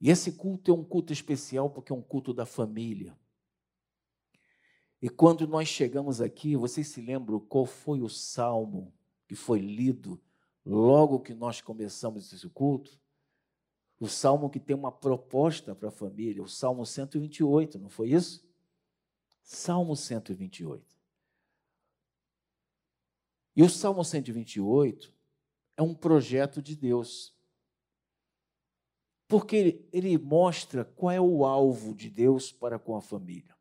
E 0.00 0.10
esse 0.10 0.32
culto 0.32 0.70
é 0.70 0.74
um 0.74 0.82
culto 0.82 1.12
especial 1.12 1.68
porque 1.68 1.92
é 1.92 1.94
um 1.94 2.02
culto 2.02 2.32
da 2.32 2.46
família. 2.46 3.16
E 5.02 5.08
quando 5.08 5.46
nós 5.46 5.68
chegamos 5.68 6.20
aqui, 6.20 6.56
vocês 6.56 6.88
se 6.88 7.00
lembram 7.00 7.40
qual 7.40 7.66
foi 7.66 8.00
o 8.02 8.08
salmo 8.08 8.94
que 9.26 9.34
foi 9.34 9.58
lido 9.58 10.20
logo 10.64 11.20
que 11.20 11.34
nós 11.34 11.60
começamos 11.60 12.32
esse 12.32 12.48
culto? 12.48 12.98
O 13.98 14.08
salmo 14.08 14.48
que 14.48 14.58
tem 14.58 14.74
uma 14.74 14.90
proposta 14.90 15.74
para 15.74 15.88
a 15.88 15.92
família, 15.92 16.42
o 16.42 16.48
salmo 16.48 16.86
128, 16.86 17.78
não 17.78 17.90
foi 17.90 18.12
isso? 18.12 18.48
Salmo 19.42 19.94
128. 19.94 20.98
E 23.56 23.62
o 23.62 23.68
salmo 23.68 24.04
128 24.04 25.12
é 25.76 25.82
um 25.82 25.94
projeto 25.94 26.62
de 26.62 26.76
Deus. 26.76 27.34
Porque 29.30 29.54
ele, 29.54 29.88
ele 29.92 30.18
mostra 30.18 30.84
qual 30.84 31.12
é 31.12 31.20
o 31.20 31.44
alvo 31.44 31.94
de 31.94 32.10
Deus 32.10 32.50
para 32.50 32.80
com 32.80 32.96
a 32.96 33.00
família. 33.00 33.56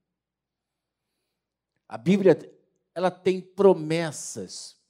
A 1.87 1.95
Bíblia 1.95 2.35
ela 2.95 3.11
tem 3.11 3.39
promessas, 3.39 4.81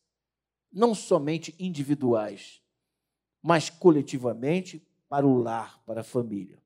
não 0.71 0.95
somente 0.95 1.53
individuais, 1.59 2.61
mas 3.41 3.69
coletivamente 3.69 4.81
para 5.09 5.27
o 5.27 5.37
lar, 5.37 5.83
para 5.85 5.99
a 5.99 6.03
família. 6.03 6.63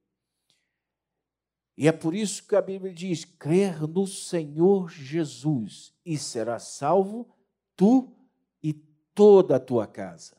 E 1.76 1.88
é 1.88 1.92
por 1.92 2.14
isso 2.14 2.48
que 2.48 2.56
a 2.56 2.62
Bíblia 2.62 2.94
diz: 2.94 3.26
crer 3.26 3.82
no 3.88 4.06
Senhor 4.06 4.92
Jesus 4.92 5.92
e 6.06 6.20
será 6.20 6.60
salvo 6.60 7.28
tu 7.76 8.16
e 8.62 8.74
toda 9.16 9.56
a 9.56 9.60
tua 9.60 9.88
casa. 9.88 10.38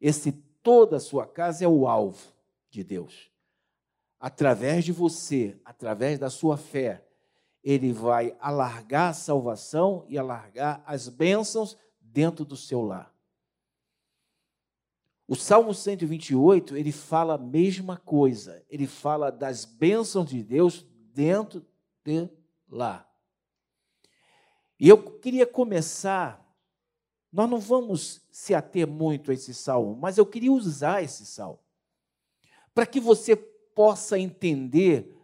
Esse 0.00 0.32
toda 0.62 0.96
a 0.96 1.00
sua 1.00 1.26
casa 1.26 1.66
é 1.66 1.68
o 1.68 1.86
alvo 1.86 2.33
de 2.74 2.84
Deus. 2.84 3.30
Através 4.18 4.84
de 4.84 4.92
você, 4.92 5.58
através 5.64 6.18
da 6.18 6.28
sua 6.28 6.56
fé, 6.56 7.06
ele 7.62 7.92
vai 7.92 8.36
alargar 8.40 9.10
a 9.10 9.14
salvação 9.14 10.04
e 10.08 10.18
alargar 10.18 10.82
as 10.86 11.08
bênçãos 11.08 11.76
dentro 12.00 12.44
do 12.44 12.56
seu 12.56 12.82
lar. 12.82 13.14
O 15.26 15.34
Salmo 15.34 15.72
128, 15.72 16.76
ele 16.76 16.92
fala 16.92 17.34
a 17.34 17.38
mesma 17.38 17.96
coisa. 17.96 18.62
Ele 18.68 18.86
fala 18.86 19.30
das 19.30 19.64
bênçãos 19.64 20.28
de 20.28 20.42
Deus 20.42 20.84
dentro 21.14 21.64
de 22.04 22.28
lá. 22.68 23.08
E 24.78 24.88
eu 24.88 25.02
queria 25.20 25.46
começar, 25.46 26.44
nós 27.32 27.48
não 27.48 27.58
vamos 27.58 28.20
se 28.30 28.54
ater 28.54 28.86
muito 28.86 29.30
a 29.30 29.34
esse 29.34 29.54
salmo, 29.54 29.96
mas 29.96 30.18
eu 30.18 30.26
queria 30.26 30.52
usar 30.52 31.02
esse 31.02 31.24
salmo 31.24 31.63
para 32.74 32.84
que 32.84 32.98
você 32.98 33.36
possa 33.36 34.18
entender 34.18 35.16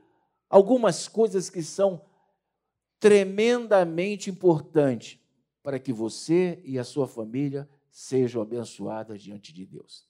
algumas 0.49 1.09
coisas 1.09 1.51
que 1.51 1.63
são 1.63 2.05
tremendamente 2.99 4.31
importante 4.31 5.21
para 5.63 5.79
que 5.79 5.93
você 5.93 6.61
e 6.65 6.79
a 6.79 6.85
sua 6.85 7.07
família 7.07 7.69
sejam 7.91 8.41
abençoadas 8.41 9.23
diante 9.23 9.53
de 9.53 9.67
Deus. 9.67 10.09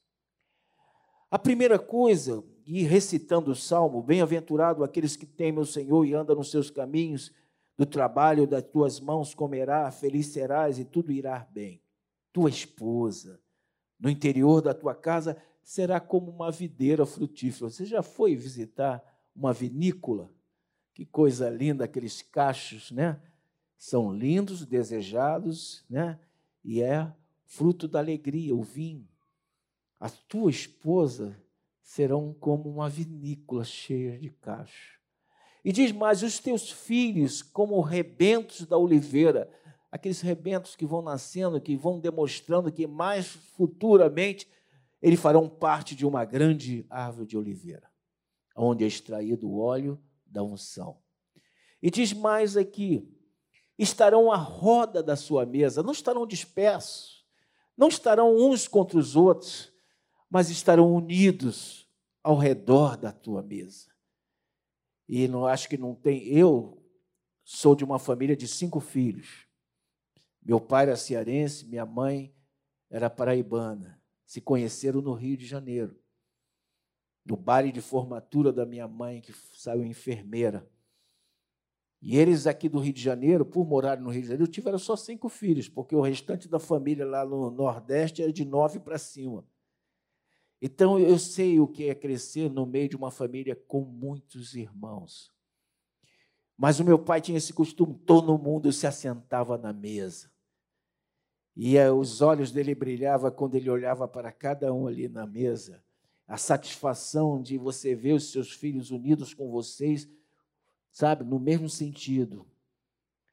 A 1.31 1.39
primeira 1.39 1.79
coisa, 1.79 2.43
e 2.67 2.83
recitando 2.83 3.53
o 3.53 3.57
salmo, 3.57 4.03
bem-aventurado 4.03 4.83
aqueles 4.83 5.17
que 5.17 5.27
temem 5.27 5.61
o 5.61 5.67
Senhor 5.67 6.05
e 6.05 6.15
andam 6.15 6.37
nos 6.37 6.51
seus 6.51 6.71
caminhos, 6.71 7.33
do 7.79 7.87
trabalho 7.87 8.47
das 8.47 8.63
tuas 8.65 9.01
mãos 9.01 9.35
comerá, 9.35 9.91
feliz 9.91 10.27
serás 10.27 10.79
e 10.79 10.85
tudo 10.85 11.13
irá 11.13 11.47
bem. 11.51 11.83
Tua 12.33 12.51
esposa, 12.51 13.41
no 13.99 14.11
interior 14.11 14.61
da 14.61 14.75
tua 14.75 14.95
casa, 14.95 15.37
será 15.71 16.01
como 16.01 16.33
uma 16.33 16.51
videira 16.51 17.07
frutífera. 17.07 17.71
Você 17.71 17.85
já 17.85 18.03
foi 18.03 18.35
visitar 18.35 19.01
uma 19.33 19.53
vinícola? 19.53 20.29
Que 20.93 21.07
coisa 21.07 21.49
linda 21.49 21.85
aqueles 21.85 22.23
cachos, 22.23 22.91
né? 22.91 23.23
São 23.79 24.13
lindos, 24.13 24.67
desejados, 24.67 25.85
né? 25.89 26.19
E 26.65 26.83
é 26.83 27.15
fruto 27.45 27.87
da 27.87 28.01
alegria, 28.01 28.53
o 28.53 28.65
vinho. 28.65 29.07
A 30.01 30.11
tua 30.11 30.51
esposa 30.51 31.41
serão 31.81 32.35
como 32.35 32.69
uma 32.69 32.89
vinícola 32.89 33.63
cheia 33.63 34.19
de 34.19 34.29
cachos. 34.29 34.99
E 35.65 35.71
diz 35.71 35.93
mais: 35.93 36.25
os 36.25 36.41
teus 36.41 36.69
filhos, 36.73 37.43
como 37.43 37.81
rebentos 37.81 38.67
da 38.67 38.77
oliveira, 38.77 39.49
aqueles 39.89 40.21
rebentos 40.21 40.75
que 40.75 40.85
vão 40.85 41.01
nascendo, 41.01 41.61
que 41.61 41.77
vão 41.77 42.01
demonstrando 42.01 42.73
que 42.73 42.89
mais 42.89 43.29
futuramente 43.29 44.49
eles 45.03 45.21
farão 45.21 45.49
parte 45.49 45.95
de 45.95 46.05
uma 46.05 46.25
grande 46.25 46.85
árvore 46.91 47.27
de 47.27 47.37
oliveira, 47.37 47.91
onde 48.55 48.85
é 48.85 48.87
extraído 48.87 49.49
o 49.49 49.59
óleo 49.59 50.01
da 50.27 50.43
unção. 50.43 50.99
E 51.83 51.91
diz 51.91 52.13
mais 52.13 52.57
aqui: 52.57 53.09
estarão 53.79 54.31
à 54.31 54.37
roda 54.37 55.03
da 55.03 55.17
sua 55.17 55.47
mesa, 55.47 55.83
não 55.83 55.93
estarão 55.93 56.27
dispersos, 56.27 57.25
não 57.77 57.89
estarão 57.89 58.37
uns 58.37 58.69
contra 58.69 58.99
os 58.99 59.17
outros, 59.17 59.73
mas 60.29 60.51
estarão 60.51 60.95
unidos 60.95 61.89
ao 62.23 62.37
redor 62.37 62.97
da 62.97 63.11
tua 63.11 63.43
mesa. 63.43 63.91
E 65.09 65.27
não 65.27 65.47
acho 65.47 65.69
que 65.69 65.77
não 65.77 65.95
tem. 65.95 66.29
Eu 66.29 66.81
sou 67.43 67.75
de 67.75 67.83
uma 67.83 67.99
família 67.99 68.37
de 68.37 68.47
cinco 68.47 68.79
filhos. 68.79 69.47
Meu 70.43 70.61
pai 70.61 70.85
era 70.85 70.97
cearense, 70.97 71.67
minha 71.67 71.85
mãe 71.85 72.33
era 72.89 73.11
paraibana. 73.11 74.00
Se 74.31 74.41
conheceram 74.41 75.03
no 75.03 75.13
Rio 75.13 75.37
de 75.37 75.45
Janeiro 75.45 75.99
no 77.25 77.37
baile 77.37 77.73
de 77.73 77.81
formatura 77.81 78.53
da 78.53 78.65
minha 78.65 78.87
mãe, 78.87 79.21
que 79.21 79.33
saiu 79.33 79.85
enfermeira. 79.85 80.71
E 82.01 82.17
eles 82.17 82.47
aqui 82.47 82.69
do 82.69 82.79
Rio 82.79 82.93
de 82.93 83.03
Janeiro, 83.03 83.45
por 83.45 83.67
morarem 83.67 84.05
no 84.05 84.09
Rio 84.09 84.23
de 84.23 84.29
Janeiro, 84.29 84.49
tiveram 84.49 84.79
só 84.79 84.95
cinco 84.95 85.29
filhos, 85.29 85.69
porque 85.69 85.97
o 85.97 86.01
restante 86.01 86.47
da 86.47 86.61
família 86.61 87.05
lá 87.05 87.27
no 87.27 87.51
Nordeste 87.51 88.23
era 88.23 88.33
de 88.33 88.45
nove 88.45 88.79
para 88.79 88.99
cima. 88.99 89.45
Então 90.63 90.97
eu 90.97 91.19
sei 91.19 91.59
o 91.59 91.67
que 91.67 91.89
é 91.89 91.95
crescer 91.97 92.49
no 92.49 92.65
meio 92.65 92.89
de 92.89 92.95
uma 92.95 93.11
família 93.11 93.57
com 93.57 93.81
muitos 93.81 94.55
irmãos. 94.55 95.35
Mas 96.57 96.79
o 96.79 96.85
meu 96.85 97.01
pai 97.01 97.21
tinha 97.21 97.37
esse 97.37 97.53
costume, 97.53 97.99
todo 98.07 98.39
mundo 98.39 98.71
se 98.71 98.87
assentava 98.87 99.59
na 99.59 99.73
mesa. 99.73 100.31
E 101.63 101.77
eh, 101.77 101.93
os 101.93 102.23
olhos 102.23 102.51
dele 102.51 102.75
brilhavam 102.75 103.31
quando 103.31 103.55
ele 103.55 103.69
olhava 103.69 104.09
para 104.09 104.33
cada 104.33 104.73
um 104.73 104.87
ali 104.87 105.11
na 105.11 105.27
mesa 105.27 105.85
a 106.27 106.39
satisfação 106.39 107.43
de 107.43 107.59
você 107.59 107.95
ver 107.95 108.15
os 108.15 108.33
seus 108.33 108.51
filhos 108.51 108.91
unidos 108.91 109.35
com 109.35 109.51
vocês, 109.51 110.09
sabe, 110.91 111.23
no 111.23 111.39
mesmo 111.39 111.69
sentido, 111.69 112.47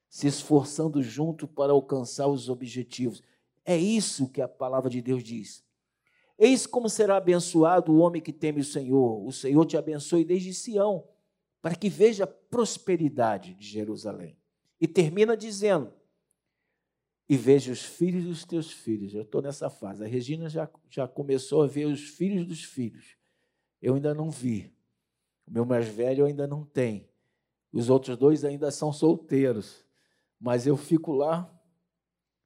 se 0.09 0.27
esforçando 0.27 1.01
junto 1.01 1.47
para 1.47 1.71
alcançar 1.71 2.27
os 2.27 2.49
objetivos. 2.49 3.23
É 3.63 3.77
isso 3.77 4.27
que 4.27 4.41
a 4.41 4.47
palavra 4.47 4.89
de 4.89 5.01
Deus 5.01 5.23
diz. 5.23 5.63
Eis 6.37 6.67
como 6.67 6.89
será 6.89 7.15
abençoado 7.15 7.93
o 7.93 7.99
homem 7.99 8.21
que 8.21 8.33
teme 8.33 8.59
o 8.59 8.65
Senhor. 8.65 9.25
O 9.25 9.31
Senhor 9.31 9.65
te 9.65 9.77
abençoe 9.77 10.25
desde 10.25 10.53
Sião, 10.53 11.07
para 11.61 11.75
que 11.75 11.87
veja 11.87 12.25
a 12.25 12.27
prosperidade 12.27 13.53
de 13.53 13.65
Jerusalém. 13.65 14.37
E 14.81 14.85
termina 14.85 15.37
dizendo: 15.37 15.93
e 17.29 17.35
veja 17.35 17.71
os 17.71 17.83
filhos 17.83 18.23
dos 18.23 18.45
teus 18.45 18.71
filhos. 18.71 19.13
Eu 19.13 19.23
estou 19.23 19.41
nessa 19.41 19.69
fase. 19.69 20.03
A 20.03 20.07
Regina 20.07 20.49
já, 20.49 20.69
já 20.89 21.07
começou 21.07 21.61
a 21.61 21.67
ver 21.67 21.85
os 21.85 22.01
filhos 22.01 22.45
dos 22.45 22.63
filhos. 22.63 23.17
Eu 23.81 23.95
ainda 23.95 24.13
não 24.13 24.31
vi. 24.31 24.73
O 25.45 25.51
meu 25.51 25.65
mais 25.65 25.87
velho 25.87 26.25
ainda 26.25 26.47
não 26.47 26.63
tem. 26.63 27.09
Os 27.71 27.89
outros 27.89 28.17
dois 28.17 28.45
ainda 28.45 28.71
são 28.71 28.93
solteiros. 28.93 29.85
Mas 30.39 30.65
eu 30.65 30.77
fico 30.77 31.11
lá 31.11 31.53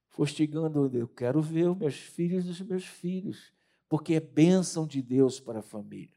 fustigando. 0.10 0.90
Eu 0.98 1.08
quero 1.08 1.42
ver 1.42 1.70
os 1.70 1.78
meus 1.78 1.96
filhos 1.96 2.46
dos 2.46 2.60
meus 2.62 2.86
filhos. 2.86 3.54
Porque 3.88 4.16
é 4.16 4.20
bênção 4.20 4.88
de 4.88 5.02
Deus 5.02 5.40
para 5.40 5.60
a 5.60 5.64
família. 5.64 6.16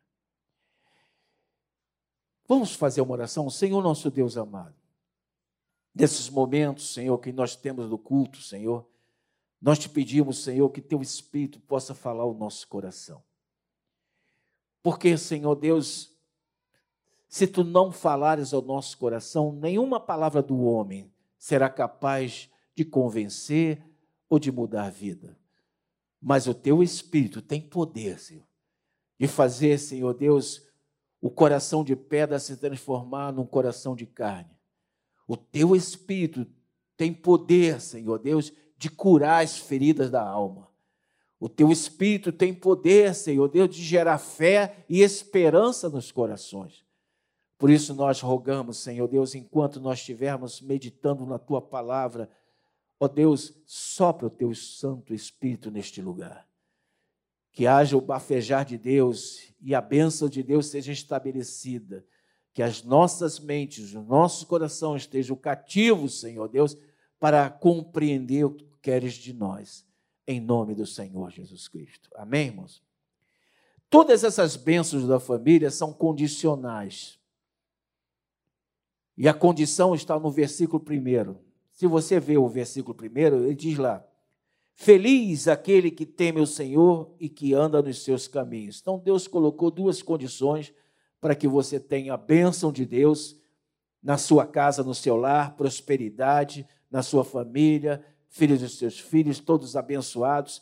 Vamos 2.48 2.74
fazer 2.74 3.02
uma 3.02 3.12
oração? 3.12 3.50
Senhor 3.50 3.82
nosso 3.82 4.10
Deus 4.10 4.36
amado 4.38 4.83
nesses 5.94 6.28
momentos, 6.28 6.92
Senhor, 6.92 7.16
que 7.18 7.32
nós 7.32 7.54
temos 7.54 7.88
do 7.88 7.96
culto, 7.96 8.42
Senhor, 8.42 8.86
nós 9.60 9.78
te 9.78 9.88
pedimos, 9.88 10.42
Senhor, 10.42 10.68
que 10.70 10.82
teu 10.82 11.00
Espírito 11.00 11.60
possa 11.60 11.94
falar 11.94 12.24
o 12.24 12.34
nosso 12.34 12.66
coração. 12.66 13.22
Porque, 14.82 15.16
Senhor 15.16 15.54
Deus, 15.54 16.12
se 17.28 17.46
tu 17.46 17.64
não 17.64 17.90
falares 17.90 18.52
ao 18.52 18.60
nosso 18.60 18.98
coração, 18.98 19.52
nenhuma 19.52 19.98
palavra 19.98 20.42
do 20.42 20.60
homem 20.64 21.10
será 21.38 21.70
capaz 21.70 22.50
de 22.74 22.84
convencer 22.84 23.82
ou 24.28 24.38
de 24.38 24.52
mudar 24.52 24.86
a 24.86 24.90
vida. 24.90 25.38
Mas 26.20 26.46
o 26.46 26.54
teu 26.54 26.82
Espírito 26.82 27.40
tem 27.40 27.60
poder, 27.60 28.18
Senhor, 28.18 28.46
de 29.18 29.28
fazer, 29.28 29.78
Senhor 29.78 30.12
Deus, 30.12 30.66
o 31.20 31.30
coração 31.30 31.82
de 31.82 31.96
pedra 31.96 32.38
se 32.38 32.56
transformar 32.56 33.32
num 33.32 33.46
coração 33.46 33.96
de 33.96 34.04
carne 34.04 34.53
o 35.26 35.36
teu 35.36 35.74
espírito 35.74 36.46
tem 36.96 37.12
poder, 37.12 37.80
Senhor 37.80 38.18
Deus, 38.18 38.52
de 38.76 38.90
curar 38.90 39.42
as 39.42 39.58
feridas 39.58 40.10
da 40.10 40.22
alma. 40.22 40.68
O 41.40 41.48
teu 41.48 41.70
espírito 41.70 42.32
tem 42.32 42.54
poder, 42.54 43.14
Senhor 43.14 43.48
Deus, 43.48 43.74
de 43.74 43.82
gerar 43.82 44.18
fé 44.18 44.84
e 44.88 45.02
esperança 45.02 45.88
nos 45.88 46.10
corações. 46.10 46.84
Por 47.58 47.70
isso 47.70 47.94
nós 47.94 48.20
rogamos, 48.20 48.78
Senhor 48.78 49.08
Deus, 49.08 49.34
enquanto 49.34 49.80
nós 49.80 49.98
estivermos 49.98 50.60
meditando 50.60 51.24
na 51.24 51.38
tua 51.38 51.60
palavra, 51.60 52.30
ó 52.98 53.08
Deus, 53.08 53.54
sopra 53.66 54.26
o 54.26 54.30
teu 54.30 54.54
Santo 54.54 55.14
Espírito 55.14 55.70
neste 55.70 56.00
lugar. 56.00 56.48
Que 57.52 57.66
haja 57.66 57.96
o 57.96 58.00
bafejar 58.00 58.64
de 58.64 58.76
Deus 58.76 59.52
e 59.60 59.74
a 59.74 59.80
bênção 59.80 60.28
de 60.28 60.42
Deus 60.42 60.66
seja 60.66 60.92
estabelecida. 60.92 62.04
Que 62.54 62.62
as 62.62 62.82
nossas 62.82 63.38
mentes, 63.38 63.92
o 63.92 64.00
nosso 64.00 64.46
coração 64.46 64.96
estejam 64.96 65.36
cativos, 65.36 66.20
Senhor 66.20 66.48
Deus, 66.48 66.76
para 67.20 67.50
compreender 67.50 68.44
o 68.44 68.50
que 68.50 68.66
queres 68.80 69.14
de 69.14 69.34
nós 69.34 69.84
em 70.26 70.40
nome 70.40 70.74
do 70.74 70.86
Senhor 70.86 71.30
Jesus 71.30 71.68
Cristo. 71.68 72.08
Amém, 72.14 72.46
irmãos? 72.46 72.82
Todas 73.90 74.24
essas 74.24 74.56
bênçãos 74.56 75.06
da 75.06 75.20
família 75.20 75.70
são 75.70 75.92
condicionais. 75.92 77.18
E 79.16 79.28
a 79.28 79.34
condição 79.34 79.94
está 79.94 80.18
no 80.18 80.30
versículo 80.30 80.80
primeiro. 80.80 81.38
Se 81.72 81.86
você 81.86 82.18
vê 82.18 82.36
o 82.36 82.48
versículo 82.48 82.94
primeiro, 82.94 83.44
ele 83.44 83.54
diz 83.54 83.78
lá: 83.78 84.04
Feliz 84.74 85.46
aquele 85.46 85.90
que 85.90 86.04
teme 86.04 86.40
o 86.40 86.46
Senhor 86.46 87.14
e 87.20 87.28
que 87.28 87.54
anda 87.54 87.80
nos 87.80 88.02
seus 88.02 88.26
caminhos. 88.26 88.80
Então 88.80 88.98
Deus 88.98 89.28
colocou 89.28 89.70
duas 89.70 90.02
condições 90.02 90.72
para 91.24 91.34
que 91.34 91.48
você 91.48 91.80
tenha 91.80 92.12
a 92.12 92.18
bênção 92.18 92.70
de 92.70 92.84
Deus 92.84 93.34
na 94.02 94.18
sua 94.18 94.46
casa, 94.46 94.84
no 94.84 94.94
seu 94.94 95.16
lar, 95.16 95.56
prosperidade 95.56 96.68
na 96.90 97.02
sua 97.02 97.24
família, 97.24 98.04
filhos 98.28 98.60
dos 98.60 98.76
seus 98.76 99.00
filhos, 99.00 99.40
todos 99.40 99.74
abençoados. 99.74 100.60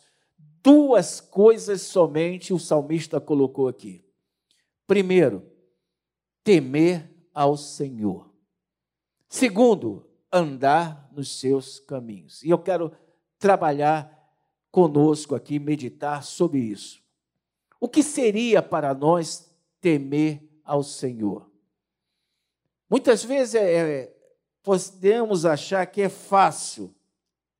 Duas 0.63 1.19
coisas 1.19 1.81
somente 1.81 2.53
o 2.53 2.59
salmista 2.59 3.19
colocou 3.19 3.67
aqui. 3.67 4.05
Primeiro, 4.87 5.45
temer 6.45 7.13
ao 7.33 7.57
Senhor. 7.57 8.33
Segundo, 9.27 10.07
andar 10.31 11.09
nos 11.11 11.41
seus 11.41 11.77
caminhos. 11.77 12.41
E 12.41 12.51
eu 12.51 12.57
quero 12.57 12.89
trabalhar 13.37 14.17
conosco 14.71 15.35
aqui, 15.35 15.59
meditar 15.59 16.23
sobre 16.23 16.59
isso. 16.59 17.03
O 17.81 17.89
que 17.89 18.01
seria 18.01 18.61
para 18.61 18.93
nós 18.93 19.53
temer 19.81 20.52
ao 20.63 20.83
Senhor? 20.83 21.49
Muitas 22.89 23.23
vezes 23.23 23.55
é, 23.55 23.73
é 23.73 24.13
podemos 24.61 25.45
achar 25.45 25.85
que 25.85 26.01
é 26.01 26.09
fácil 26.09 26.93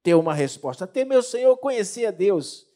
ter 0.02 0.16
uma 0.16 0.34
resposta. 0.34 0.88
Temer 0.88 1.18
o 1.18 1.24
Senhor, 1.24 1.56
conhecer 1.58 2.06
a 2.06 2.12
Deus, 2.12 2.68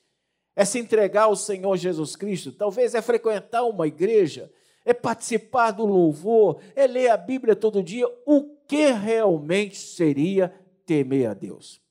é 0.56 0.66
se 0.66 0.80
entregar 0.80 1.24
ao 1.24 1.36
Senhor 1.36 1.76
Jesus 1.78 2.16
Cristo, 2.16 2.52
talvez 2.52 2.96
é 2.96 3.02
frequentar 3.02 3.64
uma 3.64 3.88
igreja, 3.88 4.52
é 4.84 4.94
participar 4.94 5.72
do 5.72 5.86
louvor, 5.86 6.62
é 6.76 6.88
ler 6.88 7.10
a 7.10 7.18
Bíblia 7.18 7.56
todo 7.56 7.84
dia. 7.84 8.08
O 8.26 8.56
que 8.68 8.92
realmente 8.92 9.78
seria 9.78 10.54
temer 10.86 11.30
a 11.30 11.34
Deus? 11.34 11.82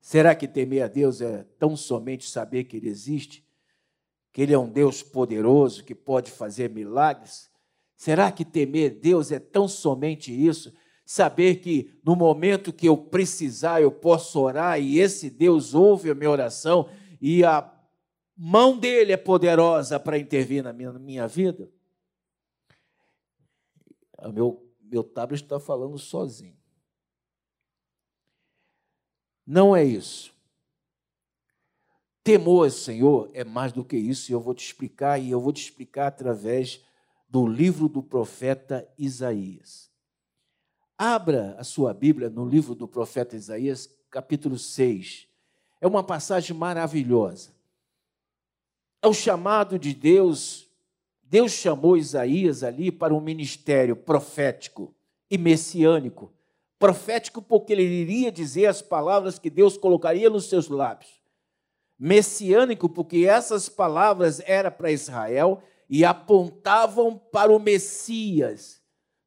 Será 0.00 0.34
que 0.34 0.46
temer 0.46 0.82
a 0.82 0.88
Deus 0.88 1.20
é 1.20 1.46
tão 1.58 1.76
somente 1.76 2.28
saber 2.28 2.64
que 2.64 2.76
Ele 2.76 2.88
existe? 2.88 3.42
Que 4.34 4.42
Ele 4.42 4.52
é 4.52 4.58
um 4.58 4.68
Deus 4.68 5.02
poderoso 5.02 5.82
que 5.82 5.94
pode 5.94 6.30
fazer 6.30 6.68
milagres? 6.68 7.48
Será 7.96 8.30
que 8.30 8.44
temer 8.44 9.00
Deus 9.00 9.32
é 9.32 9.38
tão 9.38 9.66
somente 9.66 10.30
isso? 10.30 10.70
saber 11.04 11.56
que 11.56 11.92
no 12.04 12.16
momento 12.16 12.72
que 12.72 12.88
eu 12.88 12.96
precisar, 12.96 13.82
eu 13.82 13.92
posso 13.92 14.40
orar 14.40 14.80
e 14.80 14.98
esse 14.98 15.28
Deus 15.28 15.74
ouve 15.74 16.10
a 16.10 16.14
minha 16.14 16.30
oração 16.30 16.88
e 17.20 17.44
a 17.44 17.70
mão 18.36 18.78
dele 18.78 19.12
é 19.12 19.16
poderosa 19.16 20.00
para 20.00 20.18
intervir 20.18 20.62
na 20.62 20.72
minha, 20.72 20.92
na 20.92 20.98
minha 20.98 21.28
vida? 21.28 21.70
O 24.18 24.32
meu, 24.32 24.74
meu 24.80 25.04
tablet 25.04 25.42
está 25.42 25.60
falando 25.60 25.98
sozinho. 25.98 26.56
Não 29.46 29.76
é 29.76 29.84
isso. 29.84 30.33
Temor 32.24 32.70
Senhor 32.70 33.30
é 33.34 33.44
mais 33.44 33.70
do 33.70 33.84
que 33.84 33.98
isso, 33.98 34.30
e 34.30 34.32
eu 34.32 34.40
vou 34.40 34.54
te 34.54 34.64
explicar, 34.64 35.20
e 35.20 35.30
eu 35.30 35.38
vou 35.38 35.52
te 35.52 35.62
explicar 35.62 36.06
através 36.06 36.80
do 37.28 37.46
livro 37.46 37.86
do 37.86 38.02
profeta 38.02 38.88
Isaías. 38.96 39.90
Abra 40.96 41.54
a 41.58 41.64
sua 41.64 41.92
Bíblia 41.92 42.30
no 42.30 42.48
livro 42.48 42.74
do 42.74 42.88
profeta 42.88 43.36
Isaías, 43.36 43.94
capítulo 44.10 44.56
6. 44.56 45.28
É 45.82 45.86
uma 45.86 46.02
passagem 46.02 46.56
maravilhosa. 46.56 47.50
É 49.02 49.06
o 49.06 49.12
chamado 49.12 49.78
de 49.78 49.92
Deus. 49.92 50.66
Deus 51.22 51.52
chamou 51.52 51.94
Isaías 51.94 52.62
ali 52.62 52.90
para 52.90 53.12
um 53.12 53.20
ministério 53.20 53.94
profético 53.94 54.94
e 55.30 55.36
messiânico. 55.36 56.32
Profético 56.78 57.42
porque 57.42 57.74
ele 57.74 57.82
iria 57.82 58.32
dizer 58.32 58.64
as 58.64 58.80
palavras 58.80 59.38
que 59.38 59.50
Deus 59.50 59.76
colocaria 59.76 60.30
nos 60.30 60.48
seus 60.48 60.68
lábios. 60.68 61.23
Messiânico 62.04 62.88
porque 62.88 63.26
essas 63.26 63.68
palavras 63.68 64.40
eram 64.44 64.70
para 64.70 64.92
Israel 64.92 65.62
e 65.88 66.04
apontavam 66.04 67.16
para 67.16 67.52
o 67.52 67.58
Messias 67.58 68.84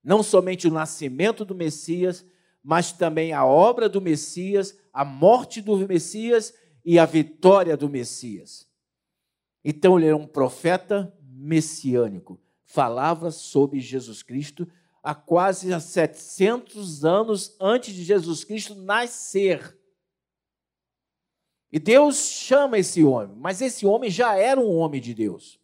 não 0.08 0.24
somente 0.24 0.70
o 0.70 0.72
nascimento 0.72 1.44
do 1.44 1.54
Messias, 1.54 2.26
mas 2.64 2.94
também 2.94 3.34
a 3.34 3.46
obra 3.46 3.90
do 3.90 4.00
Messias, 4.00 4.74
a 4.94 5.04
morte 5.04 5.62
do 5.62 5.86
Messias 5.86 6.54
e 6.86 6.98
a 6.98 7.06
vitória 7.06 7.76
do 7.76 7.90
Messias. 7.90 8.66
Então 9.66 9.98
ele 9.98 10.08
era 10.08 10.16
um 10.16 10.26
profeta 10.26 11.14
messiânico, 11.22 12.40
falava 12.64 13.32
sobre 13.32 13.82
Jesus 13.82 14.24
Cristo 14.24 14.66
há 15.04 15.14
quase 15.14 15.78
700 15.78 17.04
anos 17.04 17.58
antes 17.60 17.94
de 17.94 18.02
Jesus 18.06 18.46
Cristo 18.46 18.76
nascer. 18.76 19.78
E 21.72 21.80
Deus 21.80 22.16
chama 22.30 22.78
esse 22.78 23.04
homem, 23.04 23.36
mas 23.38 23.62
esse 23.62 23.86
homem 23.86 24.10
já 24.10 24.36
era 24.36 24.60
um 24.60 24.76
homem 24.78 25.02
de 25.02 25.14
Deus. 25.14 25.60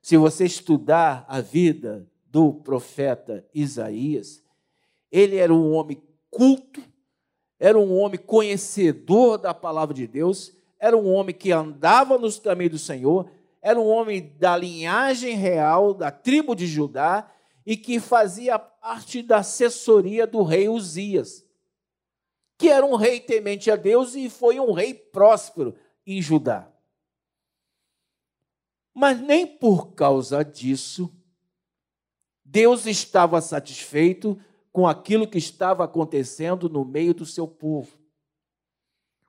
Se 0.00 0.16
você 0.16 0.44
estudar 0.44 1.24
a 1.28 1.40
vida 1.40 2.08
do 2.26 2.52
profeta 2.52 3.46
Isaías, 3.54 4.42
ele 5.10 5.36
era 5.36 5.52
um 5.52 5.72
homem 5.72 6.02
culto, 6.30 6.82
era 7.58 7.78
um 7.78 7.96
homem 7.98 8.18
conhecedor 8.18 9.38
da 9.38 9.54
palavra 9.54 9.94
de 9.94 10.06
Deus, 10.06 10.52
era 10.78 10.96
um 10.96 11.12
homem 11.12 11.34
que 11.34 11.52
andava 11.52 12.18
nos 12.18 12.38
caminhos 12.38 12.72
do 12.72 12.78
Senhor, 12.78 13.30
era 13.62 13.78
um 13.78 13.86
homem 13.86 14.34
da 14.38 14.56
linhagem 14.56 15.36
real, 15.36 15.94
da 15.94 16.10
tribo 16.10 16.54
de 16.54 16.66
Judá, 16.66 17.30
e 17.64 17.76
que 17.76 17.98
fazia 17.98 18.58
parte 18.58 19.22
da 19.22 19.38
assessoria 19.38 20.26
do 20.26 20.42
rei 20.42 20.68
Uzias, 20.68 21.43
que 22.56 22.68
era 22.68 22.84
um 22.84 22.96
rei 22.96 23.20
temente 23.20 23.70
a 23.70 23.76
Deus 23.76 24.14
e 24.14 24.30
foi 24.30 24.60
um 24.60 24.72
rei 24.72 24.94
próspero 24.94 25.74
em 26.06 26.20
Judá. 26.20 26.70
Mas 28.94 29.20
nem 29.20 29.46
por 29.46 29.92
causa 29.94 30.44
disso 30.44 31.12
Deus 32.44 32.86
estava 32.86 33.40
satisfeito 33.40 34.38
com 34.70 34.86
aquilo 34.86 35.26
que 35.26 35.38
estava 35.38 35.84
acontecendo 35.84 36.68
no 36.68 36.84
meio 36.84 37.12
do 37.14 37.26
seu 37.26 37.48
povo. 37.48 37.98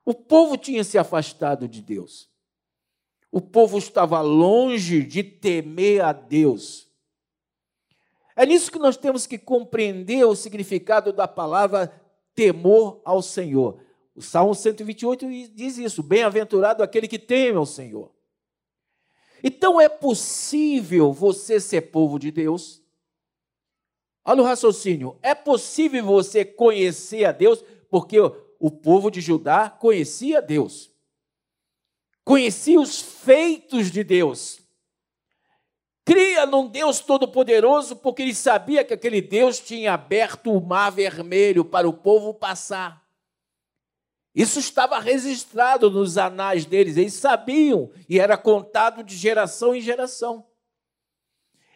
O 0.03 0.13
povo 0.13 0.57
tinha 0.57 0.83
se 0.83 0.97
afastado 0.97 1.67
de 1.67 1.81
Deus. 1.81 2.29
O 3.31 3.41
povo 3.41 3.77
estava 3.77 4.21
longe 4.21 5.03
de 5.03 5.23
temer 5.23 6.03
a 6.03 6.13
Deus. 6.13 6.87
É 8.35 8.45
nisso 8.45 8.71
que 8.71 8.77
nós 8.77 8.97
temos 8.97 9.25
que 9.25 9.37
compreender 9.37 10.25
o 10.25 10.35
significado 10.35 11.11
da 11.11 11.27
palavra 11.27 11.91
temor 12.35 13.01
ao 13.03 13.21
Senhor. 13.21 13.79
O 14.13 14.21
Salmo 14.21 14.53
128 14.53 15.27
diz 15.53 15.77
isso: 15.77 16.03
bem-aventurado 16.03 16.83
aquele 16.83 17.07
que 17.07 17.17
teme 17.17 17.57
ao 17.57 17.65
Senhor. 17.65 18.11
Então 19.43 19.79
é 19.79 19.87
possível 19.87 21.11
você 21.13 21.59
ser 21.59 21.81
povo 21.81 22.19
de 22.19 22.31
Deus, 22.31 22.85
Olha 24.25 24.41
o 24.41 24.45
raciocínio. 24.45 25.17
É 25.21 25.35
possível 25.35 26.03
você 26.03 26.43
conhecer 26.43 27.25
a 27.25 27.31
Deus, 27.31 27.63
porque 27.89 28.17
o 28.19 28.71
povo 28.71 29.11
de 29.11 29.21
Judá 29.21 29.69
conhecia 29.69 30.41
Deus, 30.41 30.91
conhecia 32.23 32.79
os 32.79 32.99
feitos 32.99 33.91
de 33.91 34.03
Deus, 34.03 34.59
cria 36.05 36.45
num 36.45 36.67
Deus 36.67 36.99
todo-poderoso, 36.99 37.95
porque 37.95 38.21
ele 38.21 38.35
sabia 38.35 38.85
que 38.85 38.93
aquele 38.93 39.21
Deus 39.21 39.59
tinha 39.59 39.93
aberto 39.93 40.53
o 40.53 40.61
mar 40.61 40.91
vermelho 40.91 41.65
para 41.65 41.89
o 41.89 41.93
povo 41.93 42.31
passar. 42.31 43.03
Isso 44.33 44.59
estava 44.59 44.99
registrado 44.99 45.89
nos 45.89 46.17
anais 46.17 46.65
deles, 46.65 46.95
eles 46.95 47.15
sabiam 47.15 47.89
e 48.07 48.19
era 48.19 48.37
contado 48.37 49.03
de 49.03 49.15
geração 49.17 49.73
em 49.73 49.81
geração. 49.81 50.45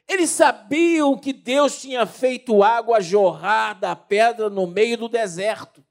Eles 0.08 0.30
sabiam 0.30 1.18
que 1.18 1.32
Deus 1.32 1.82
tinha 1.82 2.06
feito 2.06 2.64
água 2.64 3.00
jorrar 3.00 3.80
da 3.80 3.96
pedra 3.96 4.50
no 4.50 4.68
meio 4.68 4.98
do 4.98 5.08
deserto. 5.08 5.84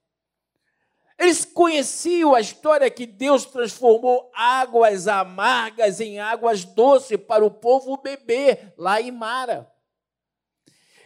Eles 1.18 1.44
conheciam 1.44 2.32
a 2.32 2.40
história 2.40 2.88
que 2.88 3.04
Deus 3.04 3.44
transformou 3.44 4.30
águas 4.32 5.08
amargas 5.08 6.00
em 6.00 6.20
águas 6.20 6.64
doces 6.64 7.18
para 7.18 7.44
o 7.44 7.50
povo 7.50 7.96
beber 7.96 8.72
lá 8.78 9.00
em 9.00 9.10
Mara. 9.10 9.68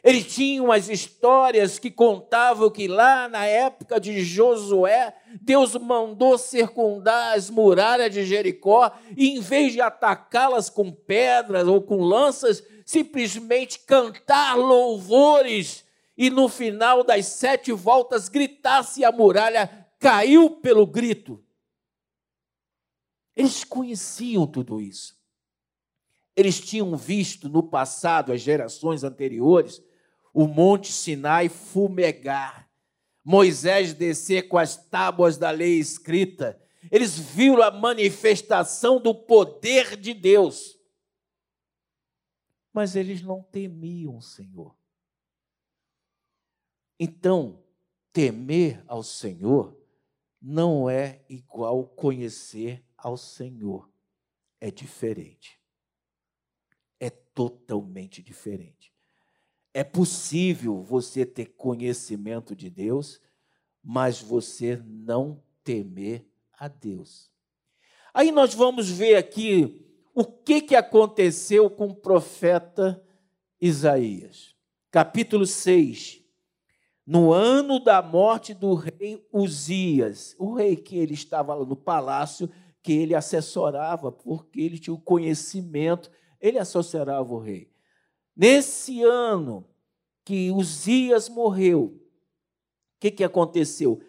Eles 0.04 0.35
tinham 0.35 0.71
as 0.71 0.88
histórias 0.88 1.78
que 1.78 1.90
contavam 1.90 2.69
que 2.69 2.88
lá 2.88 3.28
na 3.28 3.47
época 3.47 4.00
de 4.00 4.23
Josué, 4.23 5.14
Deus 5.40 5.76
mandou 5.76 6.37
circundar 6.37 7.38
as 7.38 7.49
muralhas 7.49 8.12
de 8.12 8.25
Jericó 8.25 8.90
e, 9.16 9.37
em 9.37 9.40
vez 9.40 9.73
de 9.73 9.81
atacá-las 9.81 10.69
com 10.69 10.90
pedras 10.90 11.69
ou 11.69 11.81
com 11.81 12.02
lanças, 12.02 12.64
simplesmente 12.85 13.78
cantar 13.78 14.57
louvores 14.57 15.85
e 16.19 16.31
no 16.31 16.49
final 16.49 17.04
das 17.04 17.26
sete 17.26 17.73
voltas 17.73 18.28
gritasse 18.28 19.00
e 19.00 19.04
a 19.04 19.12
muralha 19.12 19.82
caiu 20.02 20.50
pelo 20.50 20.85
grito. 20.85 21.42
Eles 23.37 23.62
conheciam 23.62 24.49
tudo 24.49 24.80
isso. 24.80 25.16
Eles 26.35 26.61
tinham 26.61 26.97
visto 26.97 27.49
no 27.49 27.62
passado, 27.62 28.32
as 28.32 28.40
gerações 28.40 29.04
anteriores, 29.04 29.80
o 30.35 30.49
Monte 30.49 30.90
Sinai 30.90 31.49
fumegar, 31.49 32.68
Moisés 33.23 33.94
descer 33.94 34.49
com 34.49 34.59
as 34.59 34.76
tábuas 34.76 35.37
da 35.37 35.50
lei 35.50 35.78
escrita. 35.78 36.61
Eles 36.90 37.16
viram 37.16 37.62
a 37.62 37.71
manifestação 37.71 39.00
do 39.00 39.14
poder 39.14 39.97
de 39.97 40.12
Deus. 40.12 40.76
Mas 42.73 42.97
eles 42.97 43.23
não 43.23 43.40
temiam 43.40 44.16
o 44.16 44.23
Senhor. 44.23 44.75
Então, 46.99 47.62
temer 48.12 48.82
ao 48.88 49.02
Senhor 49.02 49.82
não 50.43 50.91
é 50.91 51.21
igual 51.29 51.85
conhecer 51.85 52.85
ao 52.99 53.17
Senhor. 53.17 53.89
É 54.61 54.71
diferente. 54.71 55.61
É 56.99 57.11
totalmente 57.11 58.23
diferente. 58.23 58.93
É 59.73 59.85
possível 59.85 60.83
você 60.83 61.25
ter 61.25 61.47
conhecimento 61.47 62.57
de 62.57 62.69
Deus, 62.69 63.21
mas 63.83 64.21
você 64.21 64.77
não 64.85 65.43
temer 65.63 66.27
a 66.53 66.69
Deus. 66.69 67.31
Aí 68.13 68.31
nós 68.31 68.53
vamos 68.53 68.91
ver 68.91 69.17
aqui 69.17 69.87
o 70.15 70.25
que, 70.25 70.61
que 70.61 70.77
aconteceu 70.77 71.71
com 71.71 71.87
o 71.87 71.95
profeta 71.95 73.03
Isaías. 73.61 74.55
Capítulo 74.91 75.47
6, 75.47 76.22
no 77.06 77.32
ano 77.32 77.80
da 77.80 78.00
morte 78.00 78.54
do 78.54 78.75
rei 78.75 79.26
Uzias, 79.32 80.37
o 80.38 80.54
rei 80.54 80.76
que 80.76 80.97
ele 80.97 81.14
estava 81.14 81.56
no 81.64 81.76
palácio, 81.76 82.49
que 82.82 82.92
ele 82.92 83.14
assessorava, 83.14 84.11
porque 84.11 84.61
ele 84.61 84.78
tinha 84.78 84.94
o 84.94 85.00
conhecimento, 85.00 86.11
ele 86.40 86.59
assessorava 86.59 87.32
o 87.32 87.38
rei. 87.38 87.71
Nesse 88.37 89.02
ano 89.02 89.64
que 90.25 90.50
Uzias 90.50 91.28
morreu, 91.28 91.85
o 91.85 93.00
que, 93.00 93.11
que 93.11 93.25
aconteceu? 93.25 94.00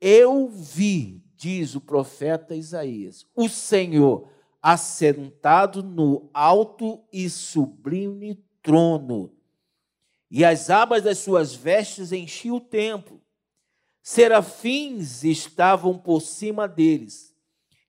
Eu 0.00 0.48
vi, 0.48 1.22
diz 1.34 1.74
o 1.74 1.80
profeta 1.80 2.54
Isaías, 2.54 3.26
o 3.34 3.48
Senhor 3.48 4.28
assentado 4.62 5.82
no 5.82 6.30
alto 6.32 7.02
e 7.12 7.28
sublime 7.28 8.42
trono 8.62 9.30
e 10.36 10.44
as 10.44 10.68
abas 10.68 11.04
das 11.04 11.18
suas 11.18 11.54
vestes 11.54 12.10
enchiam 12.10 12.56
o 12.56 12.60
templo. 12.60 13.22
Serafins 14.02 15.22
estavam 15.22 15.96
por 15.96 16.20
cima 16.20 16.66
deles. 16.66 17.32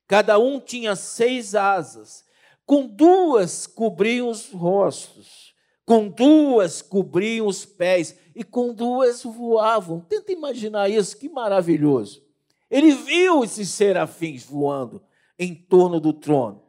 Cada 0.06 0.38
um 0.38 0.60
tinha 0.60 0.94
seis 0.94 1.56
asas. 1.56 2.24
Com 2.64 2.86
duas 2.86 3.66
cobriam 3.66 4.28
os 4.28 4.52
rostos, 4.52 5.56
com 5.84 6.06
duas 6.06 6.80
cobriam 6.80 7.48
os 7.48 7.64
pés 7.64 8.16
e 8.32 8.44
com 8.44 8.72
duas 8.72 9.24
voavam. 9.24 9.98
Tenta 9.98 10.30
imaginar 10.30 10.88
isso, 10.88 11.16
que 11.16 11.28
maravilhoso. 11.28 12.24
Ele 12.70 12.94
viu 12.94 13.42
esses 13.42 13.70
serafins 13.70 14.44
voando 14.44 15.02
em 15.36 15.52
torno 15.52 15.98
do 15.98 16.12
trono. 16.12 16.62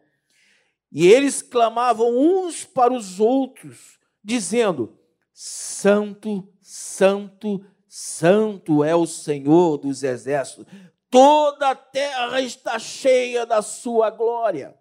E 0.91 1.05
eles 1.05 1.43
clamavam 1.43 2.17
uns 2.17 2.65
para 2.65 2.91
os 2.91 3.19
outros, 3.19 4.00
dizendo: 4.24 4.98
Santo, 5.39 6.51
Santo, 6.63 7.63
Santo 7.88 8.84
é 8.84 8.96
o 8.96 9.06
Senhor 9.06 9.77
dos 9.77 10.01
exércitos. 10.01 10.65
Toda 11.12 11.70
a 11.70 11.75
terra 11.75 12.41
está 12.41 12.79
cheia 12.79 13.46
da 13.46 13.62
sua 13.62 14.10
glória. 14.10 14.75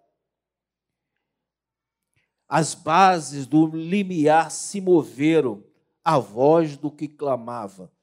As 2.47 2.73
bases 2.73 3.45
do 3.45 3.67
limiar 3.67 4.49
se 4.49 4.81
moveram 4.81 5.63
à 6.03 6.17
voz 6.17 6.75
do 6.75 6.89
que 6.89 7.07
clamava, 7.07 7.93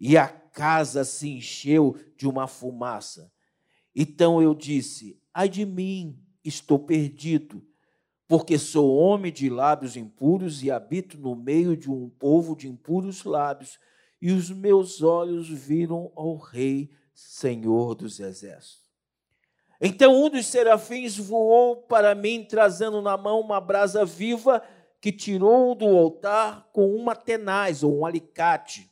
e 0.00 0.18
a 0.18 0.26
casa 0.26 1.04
se 1.04 1.28
encheu 1.28 1.94
de 2.16 2.26
uma 2.26 2.48
fumaça. 2.48 3.32
Então 3.94 4.42
eu 4.42 4.56
disse: 4.56 5.22
Ai 5.32 5.48
de 5.48 5.64
mim, 5.64 6.20
estou 6.42 6.80
perdido 6.80 7.64
porque 8.32 8.58
sou 8.58 8.96
homem 8.96 9.30
de 9.30 9.50
lábios 9.50 9.94
impuros 9.94 10.62
e 10.62 10.70
habito 10.70 11.18
no 11.18 11.36
meio 11.36 11.76
de 11.76 11.90
um 11.90 12.08
povo 12.08 12.56
de 12.56 12.66
impuros 12.66 13.24
lábios, 13.24 13.78
e 14.22 14.32
os 14.32 14.48
meus 14.48 15.02
olhos 15.02 15.50
viram 15.50 16.10
ao 16.16 16.36
Rei, 16.36 16.90
Senhor 17.12 17.94
dos 17.94 18.18
Exércitos. 18.18 18.90
Então 19.78 20.24
um 20.24 20.30
dos 20.30 20.46
serafins 20.46 21.18
voou 21.18 21.76
para 21.76 22.14
mim, 22.14 22.42
trazendo 22.42 23.02
na 23.02 23.18
mão 23.18 23.38
uma 23.38 23.60
brasa 23.60 24.02
viva 24.02 24.62
que 24.98 25.12
tirou 25.12 25.74
do 25.74 25.84
altar 25.84 26.70
com 26.72 26.94
uma 26.94 27.14
tenaz 27.14 27.82
ou 27.82 27.98
um 27.98 28.06
alicate. 28.06 28.90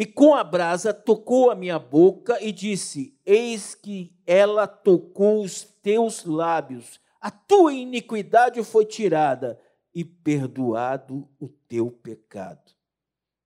E 0.00 0.06
com 0.06 0.34
a 0.34 0.42
brasa 0.42 0.94
tocou 0.94 1.50
a 1.50 1.54
minha 1.54 1.78
boca 1.78 2.42
e 2.42 2.52
disse: 2.52 3.14
Eis 3.22 3.74
que 3.74 4.16
ela 4.26 4.66
tocou 4.66 5.42
os 5.42 5.62
teus 5.62 6.24
lábios, 6.24 6.98
a 7.20 7.30
tua 7.30 7.74
iniquidade 7.74 8.64
foi 8.64 8.86
tirada 8.86 9.60
e 9.94 10.02
perdoado 10.02 11.28
o 11.38 11.48
teu 11.68 11.90
pecado. 11.90 12.72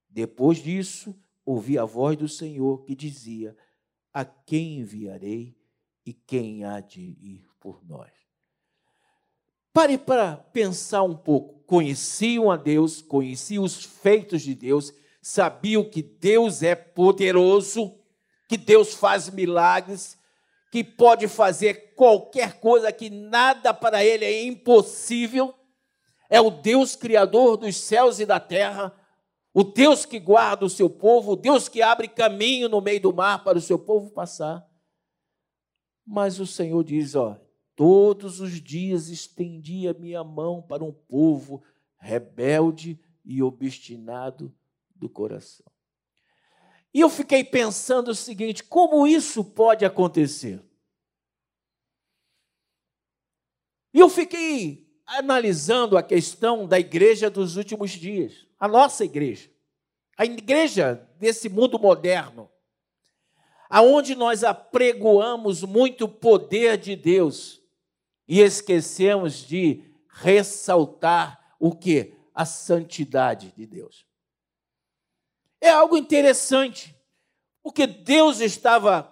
Depois 0.08 0.58
disso, 0.58 1.12
ouvi 1.44 1.76
a 1.76 1.84
voz 1.84 2.16
do 2.16 2.28
Senhor 2.28 2.84
que 2.84 2.94
dizia: 2.94 3.56
A 4.12 4.24
quem 4.24 4.78
enviarei 4.78 5.58
e 6.06 6.12
quem 6.12 6.62
há 6.62 6.78
de 6.78 7.00
ir 7.00 7.48
por 7.58 7.84
nós? 7.84 8.12
Pare 9.72 9.98
para 9.98 10.36
pensar 10.36 11.02
um 11.02 11.16
pouco. 11.16 11.64
Conheciam 11.66 12.48
a 12.48 12.56
Deus, 12.56 13.02
conheciam 13.02 13.64
os 13.64 13.84
feitos 13.84 14.42
de 14.42 14.54
Deus 14.54 14.94
sabiam 15.24 15.82
que 15.82 16.02
Deus 16.02 16.62
é 16.62 16.74
poderoso, 16.74 17.98
que 18.46 18.58
Deus 18.58 18.92
faz 18.92 19.30
milagres, 19.30 20.18
que 20.70 20.84
pode 20.84 21.26
fazer 21.28 21.94
qualquer 21.94 22.60
coisa, 22.60 22.92
que 22.92 23.08
nada 23.08 23.72
para 23.72 24.04
Ele 24.04 24.22
é 24.22 24.44
impossível. 24.44 25.54
É 26.28 26.42
o 26.42 26.50
Deus 26.50 26.94
criador 26.94 27.56
dos 27.56 27.74
céus 27.74 28.20
e 28.20 28.26
da 28.26 28.38
terra, 28.38 28.94
o 29.54 29.64
Deus 29.64 30.04
que 30.04 30.20
guarda 30.20 30.66
o 30.66 30.70
seu 30.70 30.90
povo, 30.90 31.32
o 31.32 31.36
Deus 31.36 31.70
que 31.70 31.80
abre 31.80 32.06
caminho 32.06 32.68
no 32.68 32.82
meio 32.82 33.00
do 33.00 33.14
mar 33.14 33.42
para 33.42 33.56
o 33.56 33.62
seu 33.62 33.78
povo 33.78 34.10
passar. 34.10 34.62
Mas 36.06 36.38
o 36.38 36.46
Senhor 36.46 36.84
diz: 36.84 37.14
ó, 37.14 37.40
todos 37.74 38.40
os 38.40 38.60
dias 38.60 39.08
estendi 39.08 39.88
a 39.88 39.94
minha 39.94 40.22
mão 40.22 40.60
para 40.60 40.84
um 40.84 40.92
povo 40.92 41.62
rebelde 41.98 43.00
e 43.24 43.42
obstinado 43.42 44.54
do 44.94 45.08
coração. 45.08 45.66
E 46.92 47.00
eu 47.00 47.10
fiquei 47.10 47.42
pensando 47.42 48.08
o 48.08 48.14
seguinte: 48.14 48.62
como 48.62 49.06
isso 49.06 49.44
pode 49.44 49.84
acontecer? 49.84 50.62
E 53.92 53.98
eu 53.98 54.08
fiquei 54.08 54.88
analisando 55.06 55.96
a 55.96 56.02
questão 56.02 56.66
da 56.66 56.78
igreja 56.78 57.28
dos 57.28 57.56
últimos 57.56 57.90
dias, 57.90 58.46
a 58.58 58.66
nossa 58.66 59.04
igreja, 59.04 59.50
a 60.16 60.24
igreja 60.24 61.08
desse 61.18 61.48
mundo 61.48 61.78
moderno, 61.78 62.50
aonde 63.68 64.14
nós 64.14 64.42
apregoamos 64.42 65.62
muito 65.62 66.08
poder 66.08 66.78
de 66.78 66.96
Deus 66.96 67.60
e 68.26 68.40
esquecemos 68.40 69.46
de 69.46 69.82
ressaltar 70.08 71.56
o 71.58 71.74
que? 71.74 72.14
A 72.34 72.44
santidade 72.44 73.52
de 73.56 73.66
Deus. 73.66 74.06
É 75.64 75.70
algo 75.70 75.96
interessante, 75.96 76.94
porque 77.62 77.86
Deus 77.86 78.38
estava 78.40 79.10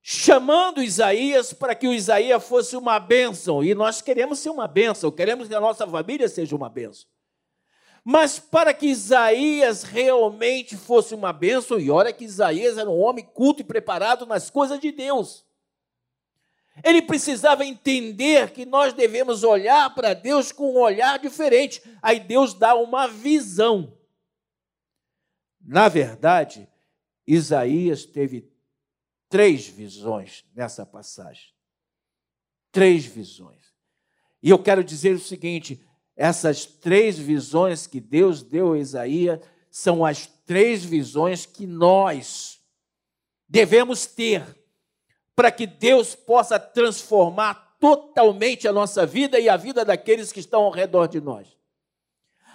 chamando 0.00 0.80
Isaías 0.80 1.52
para 1.52 1.74
que 1.74 1.88
o 1.88 1.92
Isaías 1.92 2.44
fosse 2.44 2.76
uma 2.76 3.00
bênção, 3.00 3.60
e 3.64 3.74
nós 3.74 4.00
queremos 4.00 4.38
ser 4.38 4.50
uma 4.50 4.68
bênção, 4.68 5.10
queremos 5.10 5.48
que 5.48 5.54
a 5.56 5.60
nossa 5.60 5.84
família 5.88 6.28
seja 6.28 6.54
uma 6.54 6.68
bênção. 6.68 7.08
Mas 8.04 8.38
para 8.38 8.72
que 8.72 8.86
Isaías 8.86 9.82
realmente 9.82 10.76
fosse 10.76 11.12
uma 11.12 11.32
bênção, 11.32 11.76
e 11.76 11.90
olha 11.90 12.12
que 12.12 12.24
Isaías 12.24 12.78
era 12.78 12.88
um 12.88 13.00
homem 13.00 13.24
culto 13.24 13.62
e 13.62 13.64
preparado 13.64 14.24
nas 14.24 14.48
coisas 14.48 14.78
de 14.78 14.92
Deus. 14.92 15.44
Ele 16.84 17.02
precisava 17.02 17.64
entender 17.64 18.52
que 18.52 18.64
nós 18.64 18.92
devemos 18.92 19.42
olhar 19.42 19.92
para 19.92 20.14
Deus 20.14 20.52
com 20.52 20.72
um 20.72 20.78
olhar 20.78 21.18
diferente. 21.18 21.82
Aí 22.00 22.20
Deus 22.20 22.54
dá 22.54 22.76
uma 22.76 23.08
visão. 23.08 23.98
Na 25.70 25.88
verdade, 25.88 26.68
Isaías 27.24 28.04
teve 28.04 28.50
três 29.28 29.68
visões 29.68 30.44
nessa 30.52 30.84
passagem. 30.84 31.54
Três 32.72 33.04
visões. 33.04 33.72
E 34.42 34.50
eu 34.50 34.60
quero 34.60 34.82
dizer 34.82 35.14
o 35.14 35.20
seguinte: 35.20 35.80
essas 36.16 36.66
três 36.66 37.16
visões 37.16 37.86
que 37.86 38.00
Deus 38.00 38.42
deu 38.42 38.72
a 38.72 38.78
Isaías 38.80 39.38
são 39.70 40.04
as 40.04 40.26
três 40.44 40.84
visões 40.84 41.46
que 41.46 41.68
nós 41.68 42.60
devemos 43.48 44.06
ter 44.06 44.44
para 45.36 45.52
que 45.52 45.68
Deus 45.68 46.16
possa 46.16 46.58
transformar 46.58 47.76
totalmente 47.78 48.66
a 48.66 48.72
nossa 48.72 49.06
vida 49.06 49.38
e 49.38 49.48
a 49.48 49.56
vida 49.56 49.84
daqueles 49.84 50.32
que 50.32 50.40
estão 50.40 50.64
ao 50.64 50.72
redor 50.72 51.06
de 51.06 51.20
nós. 51.20 51.46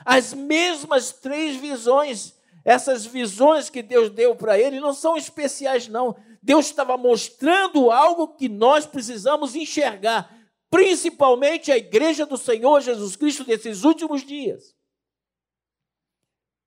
As 0.03 0.34
mesmas 0.34 1.13
três 1.13 1.55
visões, 1.55 2.35
essas 2.65 3.05
visões 3.05 3.69
que 3.69 3.81
Deus 3.81 4.10
deu 4.10 4.36
para 4.36 4.60
ele, 4.60 4.79
não 4.79 4.93
são 4.93 5.15
especiais, 5.15 5.88
não. 5.88 6.17
Deus 6.41 6.65
estava 6.65 6.98
mostrando 6.98 7.91
algo 7.91 8.36
que 8.36 8.50
nós 8.50 8.86
precisamos 8.86 9.55
enxergar 9.55 10.36
principalmente 10.75 11.72
a 11.72 11.77
igreja 11.77 12.25
do 12.25 12.38
Senhor 12.38 12.81
Jesus 12.81 13.15
Cristo 13.15 13.45
desses 13.45 13.86
últimos 13.86 14.25
dias. 14.25 14.75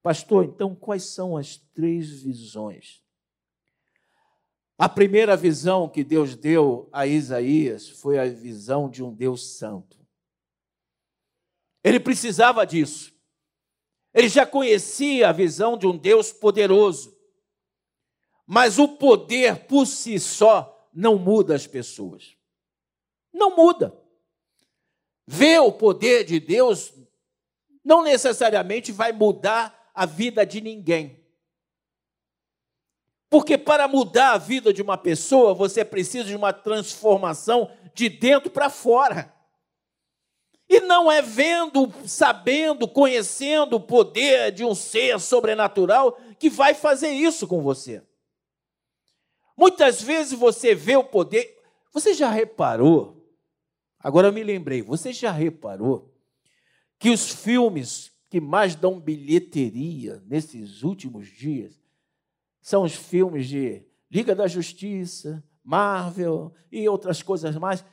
Pastor, 0.03 0.47
então 0.47 0.75
quais 0.75 1.03
são 1.05 1.37
as 1.37 1.59
três 1.75 2.23
visões? 2.23 3.03
A 4.79 4.89
primeira 4.89 5.37
visão 5.37 5.89
que 5.89 6.05
Deus 6.05 6.35
deu 6.37 6.89
a 6.91 7.07
Isaías 7.07 7.89
foi 7.89 8.19
a 8.19 8.25
visão 8.25 8.89
de 8.89 9.03
um 9.03 9.13
Deus 9.13 9.59
santo. 9.59 9.99
Ele 11.83 12.01
precisava 12.01 12.65
disso. 12.65 13.18
Ele 14.15 14.29
já 14.29 14.47
conhecia 14.47 15.29
a 15.29 15.33
visão 15.33 15.77
de 15.77 15.87
um 15.87 15.97
Deus 15.97 16.33
poderoso. 16.33 17.17
Mas 18.47 18.79
o 18.79 18.89
poder 18.89 19.67
por 19.67 19.87
si 19.87 20.19
só 20.19 20.89
não 20.93 21.19
muda 21.19 21.55
as 21.55 21.67
pessoas. 21.67 22.37
Não 23.33 23.55
muda. 23.55 23.97
Ver 25.27 25.61
o 25.61 25.71
poder 25.71 26.25
de 26.25 26.41
Deus 26.41 26.93
não 27.85 28.03
necessariamente 28.03 28.91
vai 28.91 29.13
mudar 29.13 29.91
a 29.95 30.07
vida 30.07 30.45
de 30.45 30.61
ninguém. 30.61 31.19
Porque 33.31 33.59
para 33.59 33.87
mudar 33.87 34.33
a 34.33 34.39
vida 34.39 34.73
de 34.73 34.81
uma 34.81 34.97
pessoa, 34.97 35.53
você 35.53 35.85
precisa 35.85 36.25
de 36.25 36.35
uma 36.35 36.53
transformação 36.53 37.71
de 37.95 38.09
dentro 38.09 38.51
para 38.51 38.71
fora. 38.71 39.35
E 40.69 40.81
não 40.81 41.11
é 41.11 41.23
vendo, 41.23 41.93
sabendo, 42.07 42.87
conhecendo 42.87 43.77
o 43.77 43.81
poder 43.81 44.53
de 44.53 44.65
um 44.65 44.75
ser 44.75 45.19
sobrenatural 45.19 46.21
que 46.39 46.51
vai 46.51 46.75
fazer 46.75 47.11
isso 47.11 47.47
com 47.47 47.63
você. 47.63 48.03
Muitas 49.57 50.03
vezes 50.03 50.39
você 50.39 50.75
vê 50.75 50.97
o 50.97 51.05
poder. 51.05 51.59
Você 51.93 52.13
já 52.13 52.31
reparou 52.31 53.19
Agora 53.99 54.29
eu 54.29 54.33
me 54.33 54.45
lembrei, 54.45 54.81
você 54.81 55.13
já 55.13 55.33
reparou 55.33 56.15
que 56.99 57.11
os 57.11 57.31
filmes 57.31 58.13
que 58.31 58.41
mais 58.41 58.75
dão 58.75 59.01
bilheteria 59.01 60.23
nesses 60.27 60.83
últimos 60.83 61.29
dias 61.29 61.81
são 62.61 62.85
os 62.85 62.95
filmes 62.95 63.49
de 63.49 63.83
Liga 64.11 64.35
da 64.35 64.47
Justiça, 64.47 65.43
Marvel 65.65 66.53
e 66.71 66.89
outras 66.89 67.23
coisas 67.23 67.57
mais. 67.57 67.85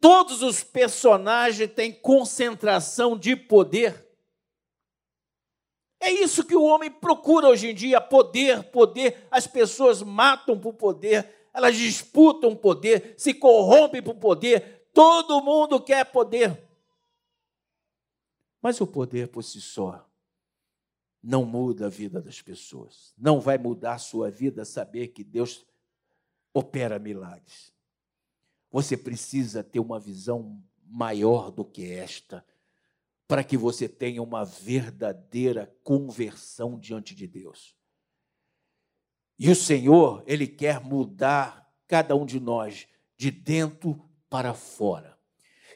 Todos 0.00 0.42
os 0.42 0.62
personagens 0.62 1.72
têm 1.72 1.92
concentração 1.92 3.18
de 3.18 3.34
poder. 3.34 4.06
É 6.00 6.10
isso 6.10 6.44
que 6.44 6.54
o 6.54 6.62
homem 6.62 6.90
procura 6.90 7.48
hoje 7.48 7.70
em 7.70 7.74
dia: 7.74 8.00
poder, 8.00 8.64
poder. 8.64 9.26
As 9.30 9.46
pessoas 9.46 10.02
matam 10.02 10.58
por 10.58 10.74
poder, 10.74 11.48
elas 11.52 11.76
disputam 11.76 12.54
poder, 12.54 13.14
se 13.16 13.34
corrompem 13.34 14.02
por 14.02 14.14
poder, 14.14 14.78
Todo 14.98 15.40
mundo 15.40 15.80
quer 15.80 16.04
poder. 16.06 16.60
Mas 18.60 18.80
o 18.80 18.86
poder 18.86 19.28
por 19.28 19.44
si 19.44 19.60
só 19.60 20.04
não 21.22 21.44
muda 21.44 21.86
a 21.86 21.88
vida 21.88 22.20
das 22.20 22.42
pessoas. 22.42 23.14
Não 23.16 23.40
vai 23.40 23.58
mudar 23.58 23.94
a 23.94 23.98
sua 23.98 24.28
vida 24.28 24.64
saber 24.64 25.08
que 25.08 25.22
Deus 25.22 25.64
opera 26.52 26.98
milagres. 26.98 27.72
Você 28.70 28.96
precisa 28.96 29.62
ter 29.62 29.80
uma 29.80 29.98
visão 29.98 30.62
maior 30.84 31.50
do 31.50 31.64
que 31.64 31.90
esta, 31.90 32.44
para 33.26 33.44
que 33.44 33.56
você 33.56 33.88
tenha 33.88 34.22
uma 34.22 34.44
verdadeira 34.44 35.74
conversão 35.82 36.78
diante 36.78 37.14
de 37.14 37.26
Deus. 37.26 37.76
E 39.38 39.50
o 39.50 39.54
Senhor, 39.54 40.22
Ele 40.26 40.46
quer 40.46 40.80
mudar 40.80 41.70
cada 41.86 42.16
um 42.16 42.26
de 42.26 42.40
nós 42.40 42.86
de 43.16 43.30
dentro 43.30 44.02
para 44.28 44.54
fora. 44.54 45.18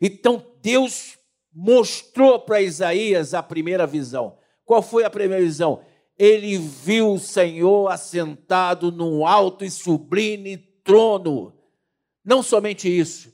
Então 0.01 0.45
Deus 0.61 1.19
mostrou 1.53 2.41
para 2.41 2.61
Isaías 2.61 3.35
a 3.35 3.43
primeira 3.43 3.87
visão. 3.87 4.39
Qual 4.65 4.83
foi 4.83 5.05
a 5.05 5.11
primeira 5.11 5.43
visão? 5.43 5.83
Ele 6.19 6.57
viu 6.59 7.15
o 7.15 7.19
Senhor 7.19 7.89
assentado 7.89 8.91
num 8.91 9.27
alto 9.27 9.65
e 9.65 9.71
sublime 9.71 10.57
trono. 10.57 11.55
Não 12.25 12.43
somente 12.43 12.89
isso. 12.89 13.33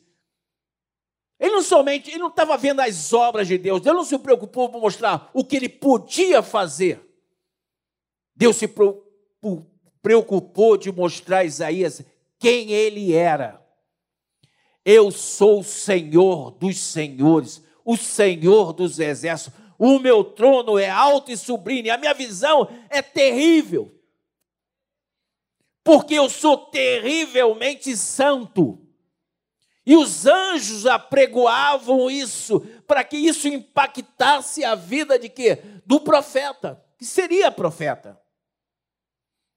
Ele 1.39 1.53
não 1.53 1.63
somente, 1.63 2.11
ele 2.11 2.19
não 2.19 2.29
estava 2.29 2.57
vendo 2.57 2.81
as 2.81 3.13
obras 3.13 3.47
de 3.47 3.57
Deus, 3.57 3.81
Deus 3.81 3.97
não 3.97 4.05
se 4.05 4.19
preocupou 4.19 4.69
por 4.69 4.81
mostrar 4.81 5.31
o 5.33 5.45
que 5.45 5.57
ele 5.57 5.69
podia 5.69 6.43
fazer. 6.43 7.01
Deus 8.35 8.57
se 8.57 8.69
preocupou 10.03 10.77
de 10.77 10.91
mostrar 10.91 11.39
a 11.39 11.45
Isaías 11.45 12.03
quem 12.39 12.73
ele 12.73 13.13
era. 13.13 13.65
Eu 14.85 15.11
sou 15.11 15.61
o 15.61 15.65
Senhor 15.65 16.53
dos 16.53 16.79
senhores, 16.79 17.63
o 17.85 17.97
Senhor 17.97 18.73
dos 18.73 18.99
exércitos. 18.99 19.59
O 19.79 19.99
meu 19.99 20.25
trono 20.25 20.79
é 20.79 20.89
alto 20.89 21.31
e 21.31 21.37
sublime, 21.37 21.91
a 21.91 21.99
minha 21.99 22.15
visão 22.15 22.69
é 22.91 23.01
terrível. 23.01 23.98
Porque 25.89 26.17
eu 26.17 26.29
sou 26.29 26.59
terrivelmente 26.59 27.97
santo. 27.97 28.79
E 29.87 29.97
os 29.97 30.27
anjos 30.27 30.85
apregoavam 30.85 32.11
isso 32.11 32.61
para 32.87 33.03
que 33.03 33.17
isso 33.17 33.49
impactasse 33.49 34.63
a 34.67 34.75
vida 34.75 35.19
de 35.19 35.31
quê? 35.31 35.63
Do 35.87 35.99
profeta, 35.99 36.79
que 36.99 37.07
seria 37.07 37.51
profeta. 37.51 38.21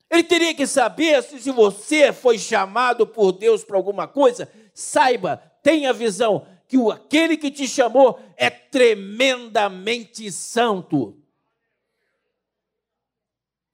Ele 0.09 0.23
teria 0.23 0.53
que 0.53 0.65
saber 0.65 1.21
se 1.21 1.51
você 1.51 2.13
foi 2.13 2.39
chamado 2.39 3.05
por 3.05 3.33
Deus 3.33 3.65
para 3.65 3.75
alguma 3.75 4.07
coisa, 4.07 4.49
saiba, 4.73 5.35
tenha 5.61 5.91
visão 5.91 6.47
que 6.65 6.77
aquele 6.89 7.35
que 7.35 7.51
te 7.51 7.67
chamou 7.67 8.17
é 8.37 8.49
tremendamente 8.49 10.31
santo. 10.31 11.20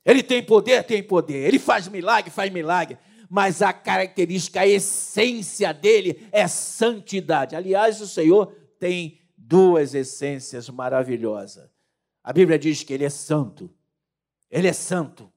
Ele 0.07 0.23
tem 0.23 0.41
poder, 0.41 0.83
tem 0.83 1.03
poder. 1.03 1.45
Ele 1.47 1.59
faz 1.59 1.87
milagre, 1.87 2.31
faz 2.31 2.51
milagre. 2.51 2.97
Mas 3.29 3.61
a 3.61 3.73
característica, 3.73 4.61
a 4.61 4.67
essência 4.67 5.73
dele 5.73 6.27
é 6.31 6.47
santidade. 6.47 7.55
Aliás, 7.55 8.01
o 8.01 8.07
Senhor 8.07 8.55
tem 8.79 9.19
duas 9.37 9.93
essências 9.93 10.69
maravilhosas. 10.69 11.69
A 12.23 12.31
Bíblia 12.31 12.57
diz 12.57 12.83
que 12.83 12.93
ele 12.93 13.03
é 13.03 13.09
santo. 13.09 13.69
Ele 14.49 14.67
é 14.67 14.73
santo 14.73 15.29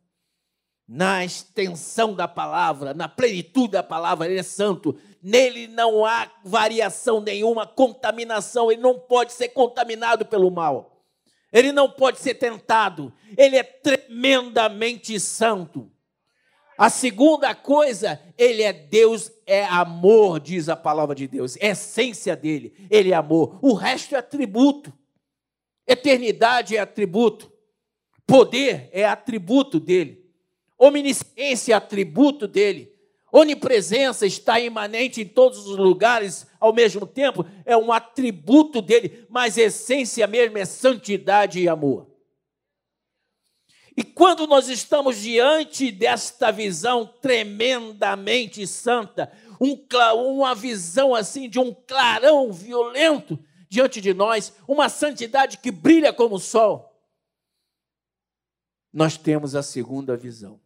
na 0.92 1.24
extensão 1.24 2.14
da 2.14 2.26
palavra, 2.26 2.92
na 2.92 3.08
plenitude 3.08 3.74
da 3.74 3.82
palavra, 3.82 4.26
ele 4.26 4.40
é 4.40 4.42
santo. 4.42 4.98
Nele 5.22 5.68
não 5.68 6.04
há 6.04 6.28
variação 6.44 7.20
nenhuma, 7.20 7.64
contaminação, 7.64 8.72
ele 8.72 8.82
não 8.82 8.98
pode 8.98 9.32
ser 9.32 9.50
contaminado 9.50 10.26
pelo 10.26 10.50
mal. 10.50 10.99
Ele 11.52 11.72
não 11.72 11.90
pode 11.90 12.20
ser 12.20 12.34
tentado. 12.34 13.12
Ele 13.36 13.56
é 13.56 13.62
tremendamente 13.62 15.18
santo. 15.18 15.90
A 16.78 16.88
segunda 16.88 17.54
coisa, 17.54 18.18
ele 18.38 18.62
é 18.62 18.72
Deus, 18.72 19.30
é 19.46 19.64
amor, 19.66 20.40
diz 20.40 20.68
a 20.68 20.74
palavra 20.74 21.14
de 21.14 21.28
Deus. 21.28 21.56
É 21.56 21.68
essência 21.68 22.34
dele, 22.34 22.74
ele 22.90 23.12
é 23.12 23.14
amor. 23.14 23.58
O 23.60 23.74
resto 23.74 24.14
é 24.14 24.18
atributo. 24.18 24.90
Eternidade 25.86 26.76
é 26.76 26.80
atributo. 26.80 27.52
Poder 28.26 28.88
é 28.92 29.04
atributo 29.04 29.78
dele. 29.78 30.24
Onisciência 30.78 31.74
é 31.74 31.76
atributo 31.76 32.48
dele. 32.48 32.89
Onipresença 33.32 34.26
está 34.26 34.58
imanente 34.58 35.20
em 35.20 35.26
todos 35.26 35.66
os 35.66 35.76
lugares 35.76 36.46
ao 36.58 36.72
mesmo 36.72 37.06
tempo, 37.06 37.46
é 37.64 37.76
um 37.76 37.92
atributo 37.92 38.82
dele, 38.82 39.26
mas 39.30 39.56
essência 39.56 40.26
mesmo 40.26 40.58
é 40.58 40.64
santidade 40.64 41.60
e 41.60 41.68
amor. 41.68 42.10
E 43.96 44.02
quando 44.02 44.46
nós 44.46 44.68
estamos 44.68 45.18
diante 45.18 45.92
desta 45.92 46.50
visão 46.50 47.06
tremendamente 47.06 48.66
santa, 48.66 49.30
um, 49.60 49.78
uma 50.14 50.54
visão 50.54 51.14
assim 51.14 51.48
de 51.48 51.58
um 51.58 51.74
clarão 51.74 52.52
violento 52.52 53.38
diante 53.68 54.00
de 54.00 54.14
nós, 54.14 54.52
uma 54.66 54.88
santidade 54.88 55.58
que 55.58 55.70
brilha 55.70 56.12
como 56.12 56.36
o 56.36 56.40
sol, 56.40 56.90
nós 58.92 59.16
temos 59.16 59.54
a 59.54 59.62
segunda 59.62 60.16
visão. 60.16 60.60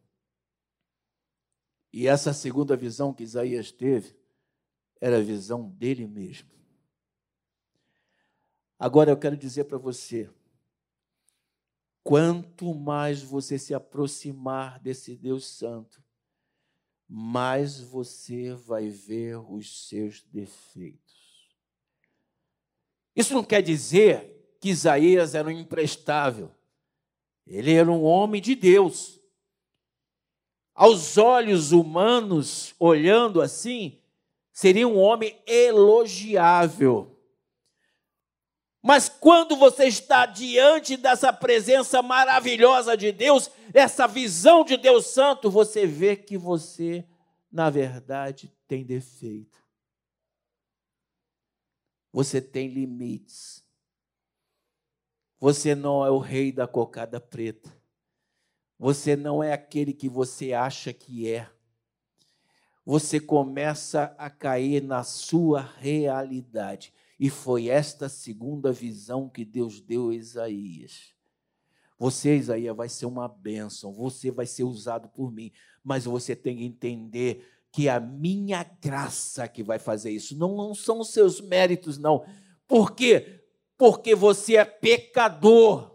E 1.97 2.09
essa 2.09 2.33
segunda 2.33 2.75
visão 2.75 3.15
que 3.15 3.23
Isaías 3.23 3.71
teve 3.71 4.17
era 5.01 5.19
a 5.19 5.23
visão 5.23 5.69
dele 5.69 6.09
mesmo. 6.09 6.51
Agora 8.77 9.13
eu 9.13 9.17
quero 9.17 9.37
dizer 9.37 9.63
para 9.63 9.79
você, 9.79 10.29
quanto 12.03 12.75
mais 12.75 13.23
você 13.23 13.61
se 13.61 13.73
aproximar 13.73 14.81
desse 14.81 15.15
Deus 15.15 15.47
Santo, 15.47 16.03
mais 17.09 17.79
você 17.79 18.53
vai 18.53 18.89
ver 18.89 19.37
os 19.37 19.87
seus 19.87 20.21
defeitos. 20.21 21.55
Isso 23.15 23.35
não 23.35 23.45
quer 23.45 23.63
dizer 23.63 24.57
que 24.61 24.71
Isaías 24.71 25.37
era 25.37 25.47
um 25.47 25.53
imprestável. 25.53 26.51
Ele 27.47 27.73
era 27.73 27.89
um 27.89 28.03
homem 28.03 28.43
de 28.43 28.57
Deus. 28.57 29.21
Aos 30.75 31.17
olhos 31.17 31.71
humanos, 31.71 32.75
olhando 32.79 33.41
assim, 33.41 34.01
seria 34.53 34.89
um 34.89 34.99
homem 34.99 35.41
elogiável. 35.47 37.15
Mas 38.83 39.09
quando 39.09 39.57
você 39.57 39.87
está 39.87 40.27
diante 40.27 40.97
dessa 40.97 41.33
presença 41.33 42.03
maravilhosa 42.03 42.97
de 42.97 43.13
Deus, 43.13 43.51
essa 43.73 44.07
visão 44.07 44.63
de 44.63 44.77
Deus 44.77 45.07
Santo, 45.07 45.51
você 45.51 45.87
vê 45.87 46.15
que 46.15 46.37
você, 46.37 47.07
na 47.51 47.71
verdade, 47.71 48.53
tem 48.69 48.85
defeito. 48.85 49.59
Você 52.13 52.43
tem 52.43 52.69
limites. 52.69 53.65
Você 55.41 55.75
não 55.75 56.05
é 56.05 56.11
o 56.11 56.19
rei 56.19 56.53
da 56.53 56.67
cocada 56.67 57.19
preta. 57.19 57.75
Você 58.79 59.17
não 59.17 59.43
é 59.43 59.53
aquele 59.53 59.93
que 59.93 60.09
você 60.09 60.53
acha 60.53 60.93
que 60.93 61.31
é. 61.31 61.49
Você 62.85 63.19
começa 63.19 64.15
a 64.19 64.29
cair 64.29 64.83
na 64.83 65.03
sua 65.03 65.61
realidade. 65.79 66.93
E 67.19 67.31
foi 67.31 67.69
esta 67.69 68.09
segunda 68.09 68.73
visão 68.73 69.29
que 69.29 69.45
Deus 69.45 69.81
deu 69.81 70.11
a 70.11 70.15
Isaías. 70.15 71.15
Você, 71.99 72.37
Isaías, 72.37 72.77
vai 72.77 72.89
ser 72.89 73.07
uma 73.07 73.29
bênção, 73.29 73.93
você 73.93 74.31
vai 74.31 74.47
ser 74.47 74.65
usado 74.65 75.09
por 75.09 75.33
mim, 75.33 75.53
mas 75.83 76.05
você 76.05 76.35
tem 76.35 76.57
que 76.57 76.65
entender 76.65 77.49
que 77.71 77.89
a 77.89 77.99
minha 77.99 78.63
graça 78.81 79.49
que 79.49 79.63
vai 79.63 79.79
fazer 79.79 80.11
isso, 80.11 80.37
não, 80.37 80.57
não 80.57 80.75
são 80.75 81.01
os 81.01 81.13
seus 81.13 81.41
méritos, 81.41 81.99
não. 81.99 82.25
Por 82.69 82.95
quê? 82.95 83.45
Porque 83.77 84.15
você 84.15 84.57
é 84.57 84.65
pecador. 84.65 85.94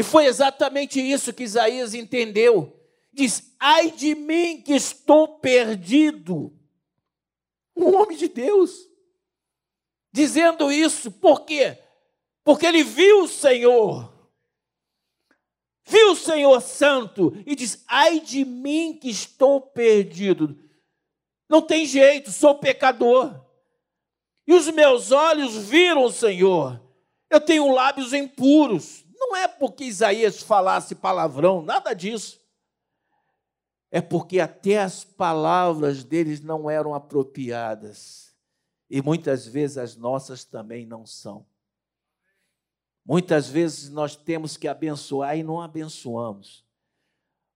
E 0.00 0.02
foi 0.02 0.24
exatamente 0.24 0.98
isso 0.98 1.30
que 1.30 1.42
Isaías 1.42 1.92
entendeu. 1.92 2.74
Diz: 3.12 3.54
ai 3.60 3.90
de 3.90 4.14
mim 4.14 4.62
que 4.62 4.72
estou 4.72 5.28
perdido. 5.40 6.58
Um 7.76 7.94
homem 7.94 8.16
de 8.16 8.26
Deus 8.26 8.88
dizendo 10.10 10.72
isso. 10.72 11.10
Por 11.10 11.42
quê? 11.42 11.76
Porque 12.42 12.64
ele 12.64 12.82
viu 12.82 13.24
o 13.24 13.28
Senhor. 13.28 14.10
Viu 15.84 16.12
o 16.12 16.16
Senhor 16.16 16.62
Santo 16.62 17.36
e 17.44 17.54
diz: 17.54 17.84
Ai 17.86 18.20
de 18.20 18.42
mim 18.42 18.98
que 18.98 19.10
estou 19.10 19.60
perdido. 19.60 20.58
Não 21.46 21.60
tem 21.60 21.84
jeito, 21.84 22.32
sou 22.32 22.54
pecador. 22.54 23.38
E 24.46 24.54
os 24.54 24.66
meus 24.70 25.12
olhos 25.12 25.68
viram 25.68 26.04
o 26.04 26.10
Senhor. 26.10 26.80
Eu 27.28 27.38
tenho 27.38 27.70
lábios 27.70 28.14
impuros. 28.14 29.04
Não 29.30 29.36
é 29.36 29.46
porque 29.46 29.84
Isaías 29.84 30.42
falasse 30.42 30.92
palavrão, 30.92 31.62
nada 31.62 31.94
disso. 31.94 32.40
É 33.88 34.00
porque 34.00 34.40
até 34.40 34.80
as 34.80 35.04
palavras 35.04 36.02
deles 36.02 36.40
não 36.40 36.68
eram 36.68 36.96
apropriadas. 36.96 38.34
E 38.90 39.00
muitas 39.00 39.46
vezes 39.46 39.78
as 39.78 39.94
nossas 39.94 40.44
também 40.44 40.84
não 40.84 41.06
são. 41.06 41.46
Muitas 43.06 43.48
vezes 43.48 43.88
nós 43.88 44.16
temos 44.16 44.56
que 44.56 44.66
abençoar 44.66 45.38
e 45.38 45.44
não 45.44 45.60
abençoamos. 45.60 46.64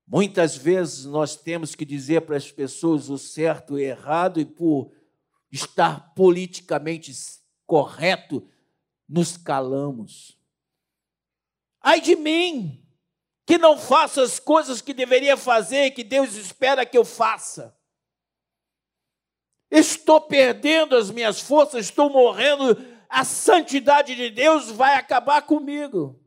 Muitas 0.06 0.56
vezes 0.56 1.04
nós 1.04 1.34
temos 1.34 1.74
que 1.74 1.84
dizer 1.84 2.20
para 2.20 2.36
as 2.36 2.52
pessoas 2.52 3.10
o 3.10 3.18
certo 3.18 3.80
e 3.80 3.82
errado, 3.82 4.38
e 4.38 4.44
por 4.44 4.92
estar 5.50 6.14
politicamente 6.14 7.12
correto, 7.66 8.48
nos 9.08 9.36
calamos. 9.36 10.38
Ai 11.86 12.00
de 12.00 12.16
mim, 12.16 12.82
que 13.44 13.58
não 13.58 13.76
faço 13.76 14.22
as 14.22 14.40
coisas 14.40 14.80
que 14.80 14.94
deveria 14.94 15.36
fazer, 15.36 15.90
que 15.90 16.02
Deus 16.02 16.34
espera 16.34 16.86
que 16.86 16.96
eu 16.96 17.04
faça. 17.04 17.78
Estou 19.70 20.18
perdendo 20.18 20.96
as 20.96 21.10
minhas 21.10 21.40
forças, 21.40 21.84
estou 21.84 22.08
morrendo. 22.08 22.74
A 23.06 23.22
santidade 23.22 24.14
de 24.14 24.30
Deus 24.30 24.70
vai 24.70 24.94
acabar 24.94 25.42
comigo. 25.42 26.18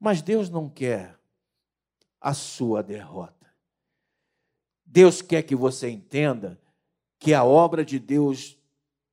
Mas 0.00 0.22
Deus 0.22 0.50
não 0.50 0.68
quer 0.68 1.16
a 2.20 2.34
sua 2.34 2.82
derrota. 2.82 3.54
Deus 4.84 5.22
quer 5.22 5.42
que 5.42 5.54
você 5.54 5.88
entenda 5.88 6.60
que 7.20 7.32
a 7.32 7.44
obra 7.44 7.84
de 7.84 8.00
Deus 8.00 8.58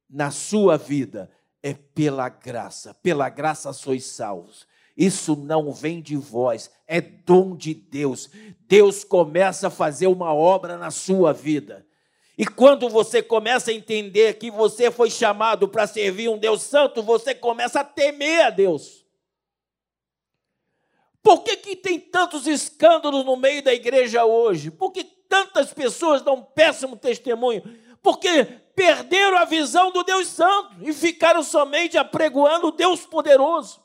na 0.09 0.31
sua 0.31 0.75
vida 0.75 1.29
é 1.65 1.73
pela 1.73 2.29
graça. 2.29 2.93
Pela 3.01 3.27
graça 3.27 3.73
sois 3.73 4.05
salvos. 4.05 4.67
Isso 4.95 5.35
não 5.35 5.73
vem 5.73 5.99
de 5.99 6.15
vós, 6.15 6.69
é 6.87 7.01
dom 7.01 7.55
de 7.55 7.73
Deus. 7.73 8.29
Deus 8.67 9.03
começa 9.03 9.67
a 9.67 9.71
fazer 9.71 10.05
uma 10.05 10.31
obra 10.31 10.77
na 10.77 10.91
sua 10.91 11.33
vida. 11.33 11.83
E 12.37 12.45
quando 12.45 12.87
você 12.87 13.23
começa 13.23 13.71
a 13.71 13.73
entender 13.73 14.35
que 14.35 14.51
você 14.51 14.91
foi 14.91 15.09
chamado 15.09 15.67
para 15.67 15.87
servir 15.87 16.29
um 16.29 16.37
Deus 16.37 16.61
santo, 16.61 17.01
você 17.01 17.33
começa 17.33 17.79
a 17.79 17.83
temer 17.83 18.45
a 18.45 18.49
Deus. 18.51 19.03
Por 21.23 21.43
que, 21.43 21.57
que 21.57 21.75
tem 21.75 21.99
tantos 21.99 22.45
escândalos 22.45 23.25
no 23.25 23.35
meio 23.35 23.63
da 23.63 23.73
igreja 23.73 24.23
hoje? 24.23 24.69
Por 24.69 24.91
que 24.91 25.03
tantas 25.03 25.73
pessoas 25.73 26.21
dão 26.21 26.35
um 26.35 26.43
péssimo 26.43 26.95
testemunho? 26.95 27.63
Porque 28.03 28.61
perderam 28.75 29.37
a 29.37 29.45
visão 29.45 29.91
do 29.91 30.03
Deus 30.03 30.27
Santo 30.27 30.75
e 30.81 30.91
ficaram 30.93 31.41
somente 31.41 31.97
apregoando 31.97 32.67
o 32.67 32.71
Deus 32.71 33.05
poderoso. 33.05 33.83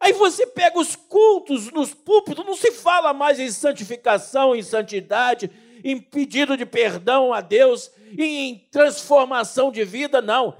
Aí 0.00 0.12
você 0.12 0.46
pega 0.46 0.78
os 0.78 0.94
cultos 0.94 1.70
nos 1.72 1.94
púlpitos, 1.94 2.44
não 2.44 2.56
se 2.56 2.70
fala 2.72 3.14
mais 3.14 3.38
em 3.40 3.50
santificação, 3.50 4.54
em 4.54 4.62
santidade, 4.62 5.50
em 5.82 5.98
pedido 5.98 6.56
de 6.56 6.66
perdão 6.66 7.32
a 7.32 7.40
Deus, 7.40 7.90
em 8.18 8.68
transformação 8.70 9.70
de 9.72 9.84
vida, 9.84 10.20
não. 10.20 10.56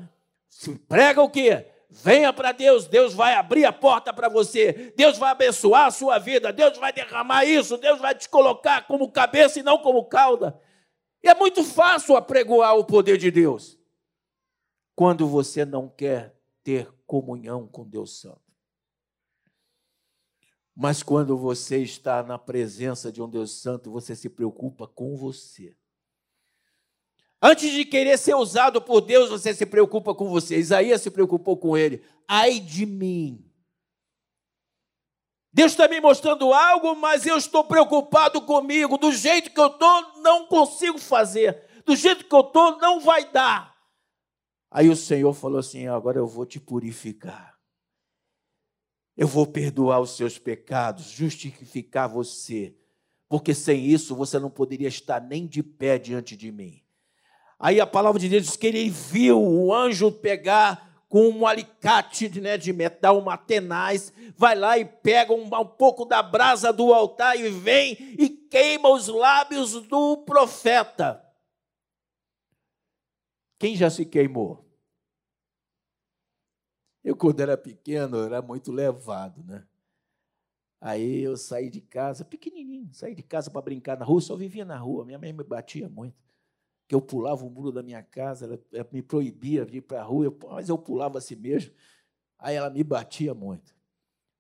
Se 0.48 0.74
prega 0.79 1.20
o 1.20 1.29
quê? 1.29 1.66
Venha 1.90 2.33
para 2.33 2.53
Deus, 2.53 2.87
Deus 2.87 3.12
vai 3.12 3.35
abrir 3.35 3.64
a 3.64 3.72
porta 3.72 4.12
para 4.12 4.29
você, 4.29 4.92
Deus 4.96 5.18
vai 5.18 5.31
abençoar 5.31 5.87
a 5.87 5.90
sua 5.90 6.18
vida, 6.18 6.53
Deus 6.53 6.79
vai 6.79 6.92
derramar 6.92 7.44
isso, 7.44 7.77
Deus 7.77 8.00
vai 8.00 8.14
te 8.14 8.29
colocar 8.29 8.87
como 8.87 9.12
cabeça 9.12 9.61
e 9.61 9.62
não 9.62 9.79
como 9.79 10.05
cauda. 10.05 10.59
E 11.24 11.28
é 11.28 11.34
muito 11.34 11.64
fácil 11.64 12.16
apregoar 12.16 12.76
o 12.76 12.84
poder 12.84 13.16
de 13.16 13.30
Deus 13.30 13.78
quando 14.94 15.26
você 15.26 15.64
não 15.64 15.88
quer 15.88 16.38
ter 16.62 16.92
comunhão 17.06 17.66
com 17.66 17.88
Deus 17.88 18.20
Santo. 18.20 18.42
Mas 20.76 21.02
quando 21.02 21.38
você 21.38 21.78
está 21.78 22.22
na 22.22 22.38
presença 22.38 23.10
de 23.10 23.22
um 23.22 23.28
Deus 23.28 23.62
Santo, 23.62 23.90
você 23.90 24.14
se 24.14 24.28
preocupa 24.28 24.87
com 24.87 25.16
você. 25.16 25.74
Antes 27.40 27.72
de 27.72 27.87
querer 27.87 28.18
ser 28.18 28.34
usado 28.34 28.82
por 28.82 29.00
Deus, 29.00 29.30
você 29.30 29.54
se 29.54 29.64
preocupa 29.64 30.14
com 30.14 30.28
você. 30.28 30.58
Isaías 30.58 31.00
se 31.00 31.10
preocupou 31.10 31.56
com 31.56 31.74
ele. 31.74 32.02
Ai 32.28 32.60
de 32.60 32.84
mim. 32.84 33.50
Deus 35.54 35.70
está 35.70 35.86
me 35.86 36.00
mostrando 36.00 36.52
algo, 36.52 36.96
mas 36.96 37.24
eu 37.24 37.36
estou 37.36 37.62
preocupado 37.62 38.42
comigo. 38.42 38.98
Do 38.98 39.12
jeito 39.12 39.52
que 39.52 39.60
eu 39.60 39.68
estou, 39.68 40.20
não 40.20 40.48
consigo 40.48 40.98
fazer. 40.98 41.62
Do 41.86 41.94
jeito 41.94 42.24
que 42.24 42.34
eu 42.34 42.40
estou, 42.40 42.76
não 42.78 42.98
vai 42.98 43.30
dar. 43.30 43.72
Aí 44.68 44.88
o 44.90 44.96
Senhor 44.96 45.32
falou 45.32 45.60
assim: 45.60 45.86
agora 45.86 46.18
eu 46.18 46.26
vou 46.26 46.44
te 46.44 46.58
purificar. 46.58 47.56
Eu 49.16 49.28
vou 49.28 49.46
perdoar 49.46 50.00
os 50.00 50.16
seus 50.16 50.40
pecados, 50.40 51.04
justificar 51.04 52.08
você, 52.08 52.76
porque 53.28 53.54
sem 53.54 53.86
isso 53.86 54.16
você 54.16 54.40
não 54.40 54.50
poderia 54.50 54.88
estar 54.88 55.20
nem 55.20 55.46
de 55.46 55.62
pé 55.62 55.98
diante 55.98 56.36
de 56.36 56.50
mim. 56.50 56.82
Aí 57.60 57.80
a 57.80 57.86
palavra 57.86 58.18
de 58.18 58.28
Deus 58.28 58.42
diz 58.42 58.56
que 58.56 58.66
ele 58.66 58.90
viu 58.90 59.40
o 59.40 59.72
anjo 59.72 60.10
pegar 60.10 60.93
com 61.08 61.28
um 61.28 61.46
alicate 61.46 62.28
né, 62.40 62.56
de 62.56 62.72
metal, 62.72 63.18
uma 63.18 63.36
tenaz, 63.36 64.12
vai 64.36 64.54
lá 64.54 64.78
e 64.78 64.84
pega 64.84 65.32
um, 65.32 65.44
um 65.44 65.66
pouco 65.66 66.04
da 66.04 66.22
brasa 66.22 66.72
do 66.72 66.92
altar 66.92 67.38
e 67.38 67.48
vem 67.50 67.96
e 68.18 68.28
queima 68.28 68.88
os 68.88 69.08
lábios 69.08 69.72
do 69.86 70.18
profeta. 70.18 71.24
Quem 73.58 73.76
já 73.76 73.88
se 73.88 74.04
queimou? 74.04 74.64
Eu, 77.02 77.14
quando 77.16 77.40
era 77.40 77.56
pequeno, 77.56 78.24
era 78.24 78.40
muito 78.40 78.72
levado, 78.72 79.44
né? 79.44 79.66
Aí 80.80 81.22
eu 81.22 81.36
saí 81.36 81.70
de 81.70 81.80
casa, 81.80 82.24
pequenininho, 82.24 82.92
saí 82.92 83.14
de 83.14 83.22
casa 83.22 83.50
para 83.50 83.62
brincar 83.62 83.98
na 83.98 84.04
rua, 84.04 84.20
só 84.20 84.36
vivia 84.36 84.64
na 84.64 84.76
rua. 84.76 85.04
Minha 85.04 85.18
mãe 85.18 85.32
me 85.32 85.44
batia 85.44 85.88
muito 85.88 86.16
que 86.86 86.94
eu 86.94 87.00
pulava 87.00 87.44
o 87.44 87.50
muro 87.50 87.72
da 87.72 87.82
minha 87.82 88.02
casa, 88.02 88.44
ela, 88.44 88.60
ela 88.72 88.88
me 88.92 89.02
proibia 89.02 89.64
de 89.64 89.78
ir 89.78 89.80
para 89.80 90.00
a 90.00 90.04
rua, 90.04 90.36
mas 90.48 90.68
eu 90.68 90.76
pulava 90.76 91.18
assim 91.18 91.34
mesmo. 91.34 91.72
Aí 92.38 92.56
ela 92.56 92.68
me 92.70 92.84
batia 92.84 93.34
muito. 93.34 93.74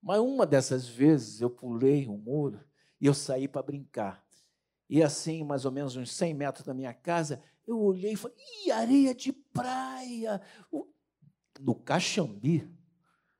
Mas 0.02 0.20
uma 0.20 0.44
dessas 0.44 0.86
vezes 0.86 1.40
eu 1.40 1.48
pulei 1.48 2.06
o 2.06 2.16
muro 2.16 2.60
e 3.00 3.06
eu 3.06 3.14
saí 3.14 3.48
para 3.48 3.62
brincar. 3.62 4.22
E 4.88 5.02
assim, 5.02 5.42
mais 5.42 5.64
ou 5.64 5.72
menos 5.72 5.96
uns 5.96 6.12
100 6.12 6.34
metros 6.34 6.66
da 6.66 6.74
minha 6.74 6.92
casa, 6.92 7.42
eu 7.66 7.80
olhei 7.80 8.12
e 8.12 8.16
falei: 8.16 8.36
ih, 8.66 8.70
areia 8.70 9.14
de 9.14 9.32
praia! 9.32 10.42
No 11.58 11.74
Caxambi, 11.74 12.70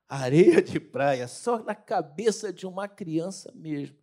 areia 0.09 0.63
de 0.63 0.81
praia, 0.81 1.29
só 1.29 1.63
na 1.63 1.75
cabeça 1.75 2.53
de 2.53 2.67
uma 2.67 2.89
criança 2.89 3.53
mesmo. 3.55 3.97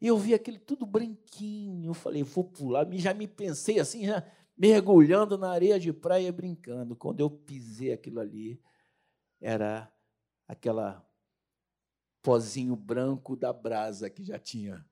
E 0.00 0.06
eu 0.06 0.16
vi 0.16 0.32
aquele 0.32 0.58
tudo 0.58 0.86
branquinho. 0.86 1.90
Eu 1.90 1.94
falei, 1.94 2.22
vou 2.22 2.44
pular. 2.44 2.86
Já 2.92 3.12
me 3.12 3.28
pensei 3.28 3.78
assim, 3.78 4.06
já 4.06 4.24
mergulhando 4.56 5.36
na 5.36 5.50
areia 5.50 5.78
de 5.78 5.92
praia 5.92 6.32
brincando. 6.32 6.96
Quando 6.96 7.20
eu 7.20 7.30
pisei 7.30 7.92
aquilo 7.92 8.20
ali, 8.20 8.60
era 9.40 9.92
aquela 10.46 11.06
pozinho 12.22 12.76
branco 12.76 13.36
da 13.36 13.52
brasa 13.52 14.10
que 14.10 14.24
já 14.24 14.38
tinha. 14.38 14.84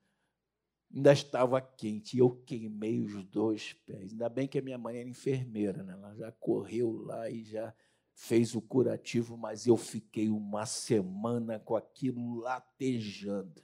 Ainda 0.95 1.13
estava 1.13 1.61
quente 1.61 2.17
e 2.17 2.21
eu 2.21 2.31
queimei 2.31 3.01
os 3.01 3.23
dois 3.25 3.75
pés. 3.75 4.13
Ainda 4.13 4.29
bem 4.29 4.49
que 4.49 4.59
a 4.59 4.63
minha 4.63 4.79
mãe 4.79 4.99
era 4.99 5.09
enfermeira, 5.09 5.83
né? 5.83 5.93
ela 5.93 6.15
já 6.15 6.33
correu 6.33 6.93
lá 7.03 7.29
e 7.29 7.45
já 7.45 7.75
fez 8.15 8.55
o 8.55 8.61
curativo, 8.61 9.37
mas 9.37 9.67
eu 9.67 9.77
fiquei 9.77 10.31
uma 10.31 10.65
semana 10.65 11.61
com 11.61 11.77
aquilo 11.77 12.37
latejando. 12.41 13.63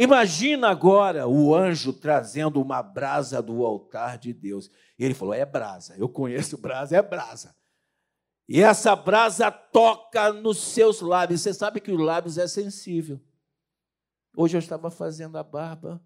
Imagina 0.00 0.68
agora 0.68 1.26
o 1.26 1.52
anjo 1.52 1.92
trazendo 1.92 2.62
uma 2.62 2.80
brasa 2.80 3.42
do 3.42 3.66
altar 3.66 4.16
de 4.16 4.32
Deus. 4.32 4.70
E 4.96 5.04
ele 5.04 5.12
falou: 5.12 5.34
é 5.34 5.44
brasa, 5.44 5.96
eu 5.98 6.08
conheço 6.08 6.56
brasa, 6.56 6.96
é 6.96 7.02
brasa. 7.02 7.52
E 8.48 8.62
essa 8.62 8.94
brasa 8.94 9.50
toca 9.50 10.32
nos 10.32 10.58
seus 10.58 11.00
lábios. 11.00 11.40
Você 11.40 11.52
sabe 11.52 11.80
que 11.80 11.90
os 11.90 12.00
lábios 12.00 12.38
é 12.38 12.46
sensível. 12.46 13.20
Hoje 14.36 14.56
eu 14.56 14.60
estava 14.60 14.88
fazendo 14.88 15.36
a 15.36 15.42
barba, 15.42 16.00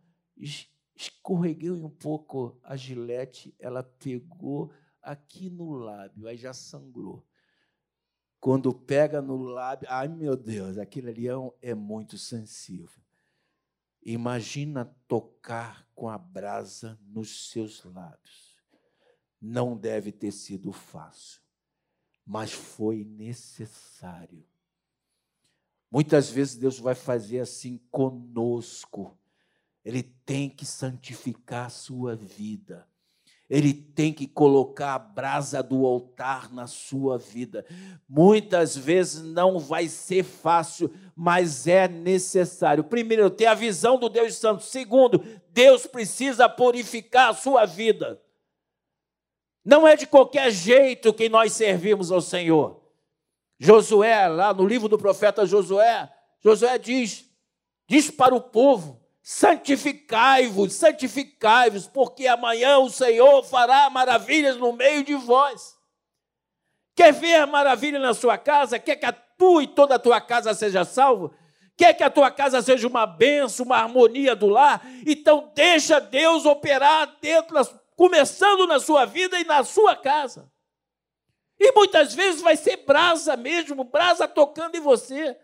escorreguei 0.96 1.70
um 1.70 1.90
pouco 1.90 2.58
a 2.64 2.74
gilete, 2.76 3.54
ela 3.58 3.82
pegou 3.82 4.72
aqui 5.02 5.50
no 5.50 5.70
lábio, 5.70 6.26
aí 6.26 6.38
já 6.38 6.54
sangrou. 6.54 7.22
Quando 8.40 8.72
pega 8.72 9.20
no 9.20 9.36
lábio, 9.36 9.86
ai 9.90 10.08
meu 10.08 10.34
Deus, 10.34 10.78
aquilo 10.78 11.10
ali 11.10 11.28
é, 11.28 11.34
é 11.60 11.74
muito 11.74 12.16
sensível. 12.16 13.02
Imagina 14.04 14.84
tocar 15.06 15.88
com 15.94 16.08
a 16.08 16.18
brasa 16.18 16.98
nos 17.06 17.50
seus 17.50 17.84
lábios. 17.84 18.56
Não 19.40 19.76
deve 19.76 20.10
ter 20.10 20.32
sido 20.32 20.72
fácil, 20.72 21.40
mas 22.24 22.52
foi 22.52 23.04
necessário. 23.04 24.44
Muitas 25.90 26.30
vezes 26.30 26.56
Deus 26.56 26.78
vai 26.78 26.94
fazer 26.94 27.40
assim 27.40 27.78
conosco. 27.90 29.18
Ele 29.84 30.02
tem 30.02 30.48
que 30.48 30.64
santificar 30.64 31.66
a 31.66 31.70
sua 31.70 32.16
vida. 32.16 32.88
Ele 33.52 33.74
tem 33.74 34.14
que 34.14 34.26
colocar 34.26 34.94
a 34.94 34.98
brasa 34.98 35.62
do 35.62 35.84
altar 35.84 36.50
na 36.50 36.66
sua 36.66 37.18
vida. 37.18 37.66
Muitas 38.08 38.74
vezes 38.74 39.22
não 39.22 39.58
vai 39.58 39.88
ser 39.88 40.22
fácil, 40.22 40.90
mas 41.14 41.66
é 41.66 41.86
necessário. 41.86 42.82
Primeiro, 42.82 43.28
ter 43.28 43.44
a 43.44 43.52
visão 43.52 43.98
do 43.98 44.08
Deus 44.08 44.36
Santo. 44.36 44.62
Segundo, 44.62 45.22
Deus 45.50 45.86
precisa 45.86 46.48
purificar 46.48 47.28
a 47.28 47.34
sua 47.34 47.66
vida. 47.66 48.18
Não 49.62 49.86
é 49.86 49.96
de 49.96 50.06
qualquer 50.06 50.50
jeito 50.50 51.12
que 51.12 51.28
nós 51.28 51.52
servimos 51.52 52.10
ao 52.10 52.22
Senhor. 52.22 52.80
Josué, 53.58 54.28
lá 54.28 54.54
no 54.54 54.66
livro 54.66 54.88
do 54.88 54.96
profeta 54.96 55.44
Josué, 55.44 56.10
Josué 56.40 56.78
diz: 56.78 57.30
diz 57.86 58.10
para 58.10 58.34
o 58.34 58.40
povo: 58.40 59.01
santificai-vos, 59.22 60.74
santificai-vos, 60.74 61.86
porque 61.86 62.26
amanhã 62.26 62.78
o 62.78 62.90
Senhor 62.90 63.42
fará 63.44 63.88
maravilhas 63.88 64.56
no 64.56 64.72
meio 64.72 65.04
de 65.04 65.14
vós. 65.14 65.76
Quer 66.94 67.12
ver 67.12 67.46
maravilha 67.46 67.98
na 67.98 68.12
sua 68.12 68.36
casa? 68.36 68.78
Quer 68.78 68.96
que 68.96 69.06
a 69.06 69.12
tua 69.12 69.62
e 69.62 69.66
toda 69.66 69.94
a 69.94 69.98
tua 69.98 70.20
casa 70.20 70.52
seja 70.52 70.84
salvo? 70.84 71.32
Quer 71.76 71.94
que 71.94 72.02
a 72.02 72.10
tua 72.10 72.30
casa 72.30 72.60
seja 72.60 72.86
uma 72.86 73.06
benção, 73.06 73.64
uma 73.64 73.78
harmonia 73.78 74.36
do 74.36 74.48
lar? 74.48 74.82
Então 75.06 75.50
deixa 75.54 76.00
Deus 76.00 76.44
operar 76.44 77.16
dentro, 77.20 77.56
começando 77.96 78.66
na 78.66 78.78
sua 78.78 79.04
vida 79.04 79.40
e 79.40 79.44
na 79.44 79.64
sua 79.64 79.96
casa. 79.96 80.50
E 81.58 81.72
muitas 81.72 82.12
vezes 82.12 82.42
vai 82.42 82.56
ser 82.56 82.78
brasa 82.78 83.36
mesmo, 83.36 83.84
brasa 83.84 84.26
tocando 84.26 84.74
em 84.74 84.80
você. 84.80 85.38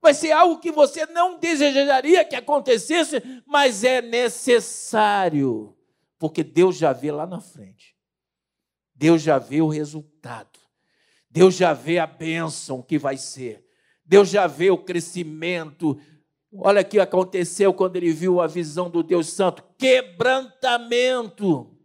Vai 0.00 0.14
ser 0.14 0.32
algo 0.32 0.60
que 0.60 0.70
você 0.70 1.06
não 1.06 1.38
desejaria 1.38 2.24
que 2.24 2.36
acontecesse, 2.36 3.22
mas 3.46 3.82
é 3.82 4.00
necessário, 4.00 5.76
porque 6.18 6.44
Deus 6.44 6.76
já 6.76 6.92
vê 6.92 7.10
lá 7.10 7.26
na 7.26 7.40
frente. 7.40 7.96
Deus 8.94 9.22
já 9.22 9.38
vê 9.38 9.60
o 9.60 9.68
resultado. 9.68 10.58
Deus 11.30 11.54
já 11.54 11.74
vê 11.74 11.98
a 11.98 12.06
bênção 12.06 12.80
que 12.80 12.98
vai 12.98 13.18
ser. 13.18 13.64
Deus 14.04 14.30
já 14.30 14.46
vê 14.46 14.70
o 14.70 14.78
crescimento. 14.78 16.00
Olha 16.52 16.80
o 16.80 16.84
que 16.84 16.98
aconteceu 16.98 17.74
quando 17.74 17.96
ele 17.96 18.12
viu 18.12 18.40
a 18.40 18.46
visão 18.46 18.88
do 18.88 19.02
Deus 19.02 19.28
Santo: 19.28 19.62
quebrantamento. 19.76 21.75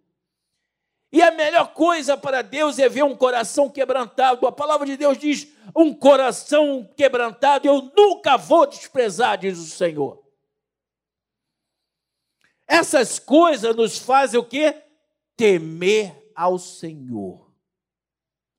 E 1.12 1.22
a 1.22 1.30
melhor 1.30 1.74
coisa 1.74 2.16
para 2.16 2.42
Deus 2.42 2.80
é 2.80 2.88
ver 2.88 3.04
um 3.04 3.16
coração 3.16 3.70
quebrantado. 3.70 4.48
A 4.48 4.52
palavra 4.52 4.86
de 4.86 4.96
Deus 4.96 5.18
diz: 5.18 5.48
um 5.76 5.94
coração 5.94 6.90
quebrantado 6.96 7.68
eu 7.68 7.92
nunca 7.96 8.38
vou 8.38 8.66
desprezar, 8.66 9.38
diz 9.38 9.60
o 9.60 9.66
Senhor. 9.66 10.24
Essas 12.66 13.20
coisas 13.20 13.76
nos 13.76 13.98
fazem 13.98 14.40
o 14.40 14.46
quê? 14.46 14.82
Temer 15.36 16.32
ao 16.34 16.58
Senhor. 16.58 17.52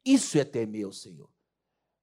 Isso 0.04 0.38
é 0.38 0.44
temer 0.44 0.84
ao 0.84 0.92
Senhor. 0.92 1.30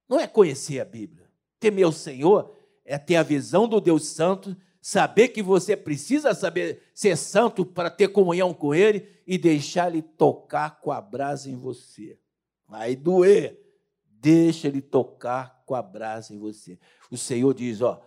Não 0.08 0.18
é 0.18 0.26
conhecer 0.26 0.80
a 0.80 0.84
Bíblia. 0.84 1.30
Temer 1.60 1.84
ao 1.84 1.92
Senhor 1.92 2.56
é 2.84 2.98
ter 2.98 3.14
a 3.14 3.22
visão 3.22 3.68
do 3.68 3.80
Deus 3.80 4.08
Santo 4.08 4.56
saber 4.80 5.28
que 5.28 5.42
você 5.42 5.76
precisa 5.76 6.34
saber 6.34 6.82
ser 6.94 7.16
santo 7.16 7.64
para 7.64 7.90
ter 7.90 8.08
comunhão 8.08 8.54
com 8.54 8.74
Ele 8.74 9.08
e 9.26 9.36
deixar 9.36 9.90
Ele 9.90 10.02
tocar 10.02 10.80
com 10.80 10.90
a 10.90 11.00
brasa 11.00 11.50
em 11.50 11.56
você. 11.56 12.18
Vai 12.66 12.96
doer. 12.96 13.58
Deixa 14.04 14.68
Ele 14.68 14.80
tocar 14.80 15.62
com 15.66 15.74
a 15.74 15.82
brasa 15.82 16.34
em 16.34 16.38
você. 16.38 16.78
O 17.10 17.16
Senhor 17.16 17.52
diz: 17.54 17.80
Ó, 17.80 18.00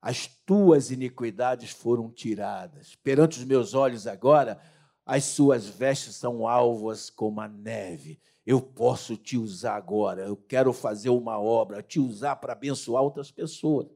as 0.00 0.26
tuas 0.26 0.90
iniquidades 0.90 1.70
foram 1.70 2.10
tiradas. 2.10 2.94
Perante 2.94 3.38
os 3.38 3.44
meus 3.44 3.74
olhos 3.74 4.06
agora, 4.06 4.60
as 5.04 5.24
suas 5.24 5.66
vestes 5.66 6.14
são 6.16 6.46
alvas 6.46 7.10
como 7.10 7.40
a 7.40 7.48
neve. 7.48 8.20
Eu 8.44 8.60
posso 8.60 9.16
te 9.16 9.36
usar 9.36 9.76
agora. 9.76 10.22
Eu 10.22 10.36
quero 10.36 10.72
fazer 10.72 11.10
uma 11.10 11.40
obra, 11.40 11.82
te 11.82 11.98
usar 11.98 12.36
para 12.36 12.52
abençoar 12.52 13.02
outras 13.02 13.30
pessoas. 13.30 13.88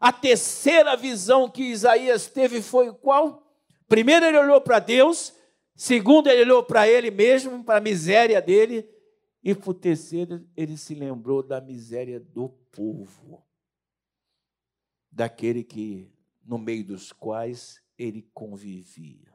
A 0.00 0.12
terceira 0.12 0.96
visão 0.96 1.50
que 1.50 1.62
Isaías 1.62 2.26
teve 2.28 2.62
foi 2.62 2.92
qual? 2.92 3.46
Primeiro, 3.88 4.26
ele 4.26 4.38
olhou 4.38 4.60
para 4.60 4.78
Deus. 4.78 5.34
Segundo, 5.74 6.28
ele 6.28 6.42
olhou 6.42 6.62
para 6.62 6.88
ele 6.88 7.10
mesmo, 7.10 7.64
para 7.64 7.78
a 7.78 7.80
miséria 7.80 8.40
dele. 8.40 8.88
E 9.42 9.54
por 9.54 9.74
terceiro, 9.74 10.46
ele 10.56 10.76
se 10.76 10.94
lembrou 10.94 11.42
da 11.42 11.60
miséria 11.60 12.20
do 12.20 12.48
povo, 12.70 13.42
daquele 15.10 15.64
que, 15.64 16.12
no 16.44 16.58
meio 16.58 16.84
dos 16.84 17.12
quais 17.12 17.80
ele 17.96 18.22
convivia. 18.34 19.32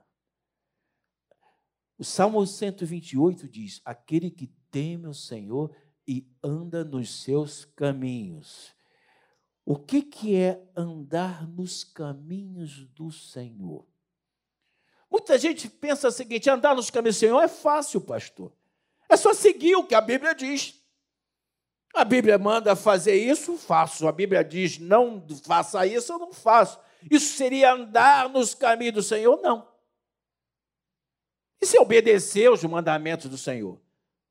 O 1.98 2.04
Salmo 2.04 2.46
128 2.46 3.48
diz: 3.48 3.82
Aquele 3.86 4.30
que 4.30 4.48
teme 4.70 5.08
o 5.08 5.14
Senhor 5.14 5.76
e 6.08 6.28
anda 6.44 6.84
nos 6.84 7.22
seus 7.22 7.66
caminhos. 7.66 8.76
O 9.66 9.78
que, 9.78 10.02
que 10.02 10.36
é 10.36 10.62
andar 10.76 11.48
nos 11.48 11.84
caminhos 11.84 12.86
do 12.88 13.12
Senhor? 13.12 13.88
Muita 15.10 15.38
gente 15.38 15.70
pensa 15.70 16.08
o 16.08 16.12
seguinte: 16.12 16.50
andar 16.50 16.76
nos 16.76 16.90
caminhos 16.90 17.16
do 17.16 17.20
Senhor 17.20 17.42
é 17.42 17.48
fácil, 17.48 18.02
pastor. 18.02 18.52
É 19.08 19.16
só 19.16 19.34
seguir 19.34 19.76
o 19.76 19.86
que 19.86 19.96
a 19.96 20.02
Bíblia 20.02 20.34
diz. 20.34 20.82
A 21.94 22.04
Bíblia 22.04 22.38
manda 22.40 22.76
fazer 22.76 23.16
isso, 23.16 23.56
faço. 23.56 24.08
A 24.08 24.12
Bíblia 24.12 24.44
diz 24.44 24.80
não 24.80 25.24
faça 25.46 25.86
isso, 25.86 26.12
eu 26.12 26.20
não 26.20 26.34
faço. 26.34 26.80
Isso 27.10 27.38
seria 27.38 27.74
andar 27.74 28.28
nos 28.30 28.56
caminhos 28.56 28.96
do 28.96 29.04
Senhor? 29.04 29.40
Não. 29.42 29.72
Isso 31.62 31.78
é 31.78 31.80
obedecer 31.80 32.52
os 32.52 32.64
mandamentos 32.64 33.30
do 33.30 33.38
Senhor. 33.38 33.80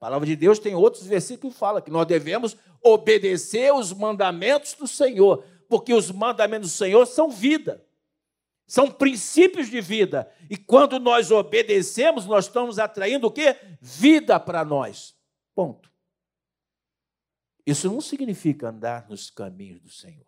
A 0.03 0.07
palavra 0.07 0.27
de 0.27 0.35
Deus 0.35 0.59
tem 0.59 0.75
outros 0.75 1.07
versículos 1.07 1.55
que 1.55 1.61
fala 1.61 1.81
que 1.81 1.89
nós 1.89 2.05
devemos 2.09 2.57
obedecer 2.83 3.73
os 3.73 3.93
mandamentos 3.93 4.75
do 4.75 4.89
Senhor, 4.89 5.45
porque 5.69 5.95
os 5.95 6.11
mandamentos 6.11 6.73
do 6.73 6.77
Senhor 6.77 7.07
são 7.07 7.31
vida. 7.31 7.87
São 8.67 8.91
princípios 8.91 9.71
de 9.71 9.81
vida. 9.81 10.29
E 10.51 10.57
quando 10.57 10.99
nós 10.99 11.31
obedecemos, 11.31 12.27
nós 12.27 12.47
estamos 12.47 12.81
atraindo 12.81 13.29
o 13.29 13.31
quê? 13.31 13.57
Vida 13.81 14.41
para 14.41 14.65
nós. 14.65 15.15
Ponto. 15.55 15.89
Isso 17.65 17.89
não 17.89 18.01
significa 18.01 18.71
andar 18.71 19.09
nos 19.09 19.31
caminhos 19.31 19.81
do 19.81 19.89
Senhor. 19.89 20.27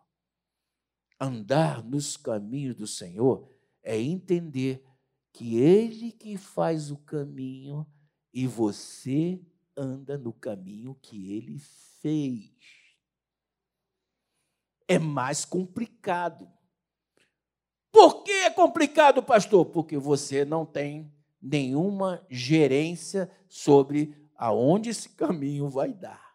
Andar 1.18 1.82
nos 1.82 2.16
caminhos 2.16 2.76
do 2.76 2.86
Senhor 2.86 3.50
é 3.82 4.00
entender 4.00 4.84
que 5.32 5.58
Ele 5.58 6.12
que 6.12 6.36
faz 6.36 6.92
o 6.92 6.96
caminho 6.96 7.84
e 8.32 8.46
você 8.46 9.42
anda 9.76 10.16
no 10.16 10.32
caminho 10.32 10.94
que 11.00 11.32
Ele 11.32 11.58
fez. 12.00 12.50
É 14.86 14.98
mais 14.98 15.44
complicado. 15.44 16.50
Por 17.90 18.22
que 18.22 18.32
é 18.32 18.50
complicado, 18.50 19.22
pastor? 19.22 19.66
Porque 19.66 19.96
você 19.96 20.44
não 20.44 20.66
tem 20.66 21.12
nenhuma 21.40 22.24
gerência 22.28 23.30
sobre 23.48 24.16
aonde 24.36 24.90
esse 24.90 25.10
caminho 25.10 25.68
vai 25.68 25.92
dar. 25.92 26.34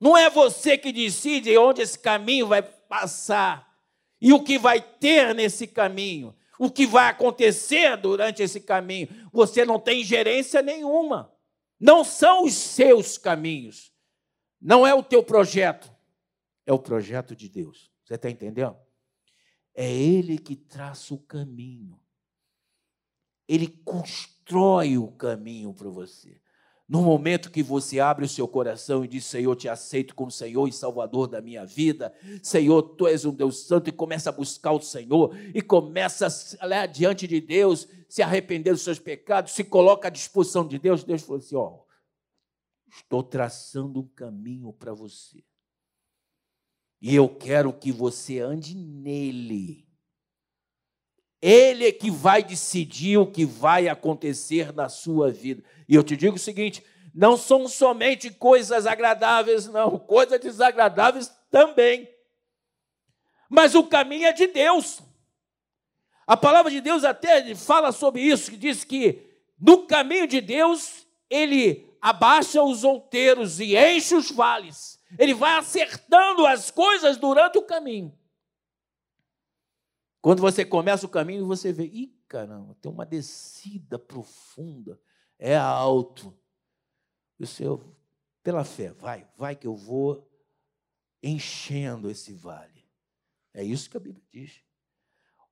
Não 0.00 0.16
é 0.16 0.30
você 0.30 0.76
que 0.76 0.92
decide 0.92 1.56
onde 1.56 1.82
esse 1.82 1.98
caminho 1.98 2.46
vai 2.46 2.62
passar 2.62 3.66
e 4.20 4.32
o 4.32 4.42
que 4.42 4.58
vai 4.58 4.80
ter 4.80 5.34
nesse 5.34 5.66
caminho, 5.66 6.34
o 6.58 6.70
que 6.70 6.86
vai 6.86 7.10
acontecer 7.10 7.96
durante 7.96 8.42
esse 8.42 8.60
caminho. 8.60 9.08
Você 9.32 9.64
não 9.64 9.80
tem 9.80 10.04
gerência 10.04 10.62
nenhuma. 10.62 11.35
Não 11.78 12.02
são 12.04 12.44
os 12.44 12.54
seus 12.54 13.18
caminhos. 13.18 13.92
Não 14.60 14.86
é 14.86 14.94
o 14.94 15.02
teu 15.02 15.22
projeto. 15.22 15.94
É 16.64 16.72
o 16.72 16.78
projeto 16.78 17.36
de 17.36 17.48
Deus. 17.48 17.92
Você 18.04 18.14
está 18.14 18.30
entendendo? 18.30 18.76
É 19.74 19.90
Ele 19.90 20.38
que 20.38 20.56
traça 20.56 21.14
o 21.14 21.18
caminho. 21.18 22.00
Ele 23.46 23.68
constrói 23.68 24.98
o 24.98 25.12
caminho 25.12 25.72
para 25.74 25.88
você. 25.88 26.40
No 26.88 27.02
momento 27.02 27.50
que 27.50 27.64
você 27.64 27.98
abre 27.98 28.24
o 28.24 28.28
seu 28.28 28.46
coração 28.46 29.04
e 29.04 29.08
diz: 29.08 29.24
Senhor, 29.24 29.56
te 29.56 29.68
aceito 29.68 30.14
como 30.14 30.30
Senhor 30.30 30.68
e 30.68 30.72
Salvador 30.72 31.26
da 31.26 31.40
minha 31.40 31.66
vida, 31.66 32.14
Senhor, 32.40 32.80
tu 32.80 33.08
és 33.08 33.24
um 33.24 33.34
Deus 33.34 33.66
santo, 33.66 33.88
e 33.88 33.92
começa 33.92 34.30
a 34.30 34.32
buscar 34.32 34.70
o 34.70 34.80
Senhor, 34.80 35.36
e 35.52 35.60
começa 35.60 36.28
a 36.60 36.66
ler 36.66 36.86
diante 36.86 37.26
de 37.26 37.40
Deus, 37.40 37.88
se 38.08 38.22
arrepender 38.22 38.72
dos 38.72 38.82
seus 38.82 39.00
pecados, 39.00 39.52
se 39.52 39.64
coloca 39.64 40.06
à 40.06 40.10
disposição 40.10 40.66
de 40.66 40.78
Deus, 40.78 41.02
Deus 41.02 41.22
falou 41.22 41.38
assim: 41.38 41.56
Ó, 41.56 41.80
estou 42.88 43.22
traçando 43.24 44.00
um 44.00 44.08
caminho 44.08 44.72
para 44.72 44.94
você, 44.94 45.42
e 47.00 47.16
eu 47.16 47.28
quero 47.28 47.72
que 47.72 47.90
você 47.90 48.38
ande 48.38 48.76
nele. 48.76 49.85
Ele 51.40 51.86
é 51.86 51.92
que 51.92 52.10
vai 52.10 52.42
decidir 52.42 53.18
o 53.18 53.26
que 53.26 53.44
vai 53.44 53.88
acontecer 53.88 54.72
na 54.72 54.88
sua 54.88 55.30
vida. 55.30 55.62
E 55.88 55.94
eu 55.94 56.02
te 56.02 56.16
digo 56.16 56.36
o 56.36 56.38
seguinte: 56.38 56.84
não 57.14 57.36
são 57.36 57.68
somente 57.68 58.30
coisas 58.30 58.86
agradáveis, 58.86 59.66
não, 59.66 59.98
coisas 59.98 60.40
desagradáveis 60.40 61.32
também. 61.50 62.08
Mas 63.48 63.74
o 63.74 63.84
caminho 63.84 64.26
é 64.26 64.32
de 64.32 64.46
Deus. 64.46 65.00
A 66.26 66.36
palavra 66.36 66.70
de 66.70 66.80
Deus 66.80 67.04
até 67.04 67.54
fala 67.54 67.92
sobre 67.92 68.20
isso, 68.22 68.50
que 68.50 68.56
diz 68.56 68.82
que 68.82 69.24
no 69.58 69.86
caminho 69.86 70.26
de 70.26 70.40
Deus, 70.40 71.06
ele 71.30 71.88
abaixa 72.00 72.62
os 72.62 72.84
outeiros 72.84 73.60
e 73.60 73.76
enche 73.76 74.14
os 74.14 74.30
vales. 74.30 75.00
Ele 75.18 75.32
vai 75.32 75.56
acertando 75.58 76.46
as 76.46 76.70
coisas 76.70 77.16
durante 77.16 77.58
o 77.58 77.62
caminho. 77.62 78.12
Quando 80.26 80.40
você 80.40 80.64
começa 80.64 81.06
o 81.06 81.08
caminho, 81.08 81.46
você 81.46 81.72
vê, 81.72 81.84
ih, 81.84 82.12
caramba, 82.26 82.76
tem 82.82 82.90
uma 82.90 83.06
descida 83.06 83.96
profunda, 83.96 85.00
é 85.38 85.56
alto. 85.56 86.36
E 87.38 87.44
o 87.44 87.46
Senhor, 87.46 87.80
pela 88.42 88.64
fé, 88.64 88.90
vai, 88.90 89.24
vai 89.36 89.54
que 89.54 89.68
eu 89.68 89.76
vou 89.76 90.28
enchendo 91.22 92.10
esse 92.10 92.32
vale. 92.32 92.90
É 93.54 93.62
isso 93.62 93.88
que 93.88 93.96
a 93.96 94.00
Bíblia 94.00 94.24
diz. 94.32 94.64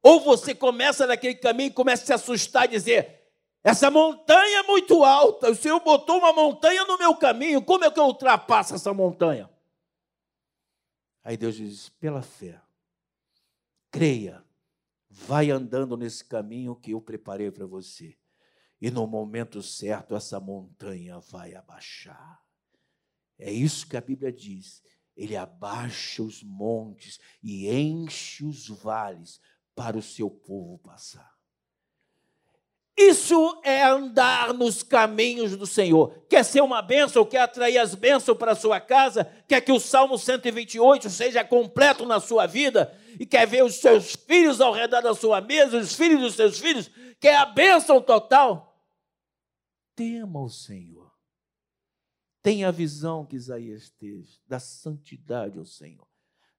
Ou 0.03 0.19
você 0.19 0.53
começa 0.57 1.07
naquele 1.07 1.37
caminho 1.37 1.69
e 1.69 1.73
começa 1.73 2.03
a 2.03 2.07
se 2.07 2.13
assustar 2.13 2.65
e 2.65 2.71
dizer: 2.71 3.31
essa 3.63 3.93
montanha 3.93 4.59
é 4.59 4.63
muito 4.65 5.05
alta, 5.05 5.53
o 5.53 5.55
Senhor 5.55 5.79
botou 5.79 6.19
uma 6.19 6.33
montanha 6.33 6.85
no 6.85 6.99
meu 6.99 7.15
caminho, 7.15 7.63
como 7.63 7.85
é 7.85 7.91
que 7.93 8.01
eu 8.01 8.07
ultrapasso 8.07 8.75
essa 8.75 8.93
montanha? 8.93 9.49
Aí 11.23 11.37
Deus 11.37 11.55
diz: 11.55 11.91
pela 11.91 12.23
fé, 12.23 12.61
creia, 13.93 14.43
Vai 15.17 15.49
andando 15.49 15.97
nesse 15.97 16.25
caminho 16.25 16.75
que 16.75 16.91
eu 16.91 17.01
preparei 17.01 17.49
para 17.49 17.65
você. 17.65 18.19
E 18.81 18.91
no 18.91 19.07
momento 19.07 19.63
certo, 19.63 20.17
essa 20.17 20.41
montanha 20.41 21.21
vai 21.21 21.55
abaixar. 21.55 22.43
É 23.39 23.51
isso 23.51 23.87
que 23.87 23.97
a 23.97 24.01
Bíblia 24.01 24.33
diz. 24.33 24.83
Ele 25.17 25.37
abaixa 25.37 26.21
os 26.21 26.43
montes 26.43 27.21
e 27.41 27.71
enche 27.71 28.45
os 28.45 28.69
vales 28.69 29.41
para 29.73 29.97
o 29.97 30.03
seu 30.03 30.29
povo 30.29 30.79
passar. 30.79 31.33
Isso 32.97 33.61
é 33.63 33.85
andar 33.85 34.53
nos 34.53 34.83
caminhos 34.83 35.57
do 35.57 35.67
Senhor. 35.67 36.25
Quer 36.29 36.45
ser 36.45 36.61
uma 36.61 36.83
bênção, 36.83 37.25
quer 37.25 37.43
atrair 37.43 37.79
as 37.79 37.95
bênçãos 37.95 38.37
para 38.37 38.53
a 38.53 38.57
sua 38.57 38.81
casa, 38.81 39.25
quer 39.47 39.61
que 39.61 39.73
o 39.73 39.81
Salmo 39.81 40.19
128 40.19 41.09
seja 41.09 41.45
completo 41.45 42.05
na 42.05 42.19
sua 42.19 42.47
vida, 42.47 42.93
e 43.19 43.27
quer 43.27 43.47
ver 43.47 43.65
os 43.65 43.77
seus 43.77 44.15
filhos 44.15 44.61
ao 44.61 44.73
redor 44.73 45.01
da 45.01 45.15
sua 45.15 45.41
mesa, 45.41 45.79
os 45.79 45.95
filhos 45.95 46.21
dos 46.21 46.35
seus 46.35 46.59
filhos, 46.59 46.91
quer 47.21 47.37
a 47.37 47.47
bênção 47.47 48.01
total. 48.01 48.73
Tema 49.95 50.41
o 50.41 50.49
Senhor. 50.49 51.13
Tenha 52.43 52.69
a 52.69 52.73
visão 52.73 53.25
que 53.25 53.37
Isaías 53.37 53.91
teve 53.91 54.29
da 54.47 54.59
santidade 54.59 55.59
ao 55.59 55.65
Senhor. 55.65 56.07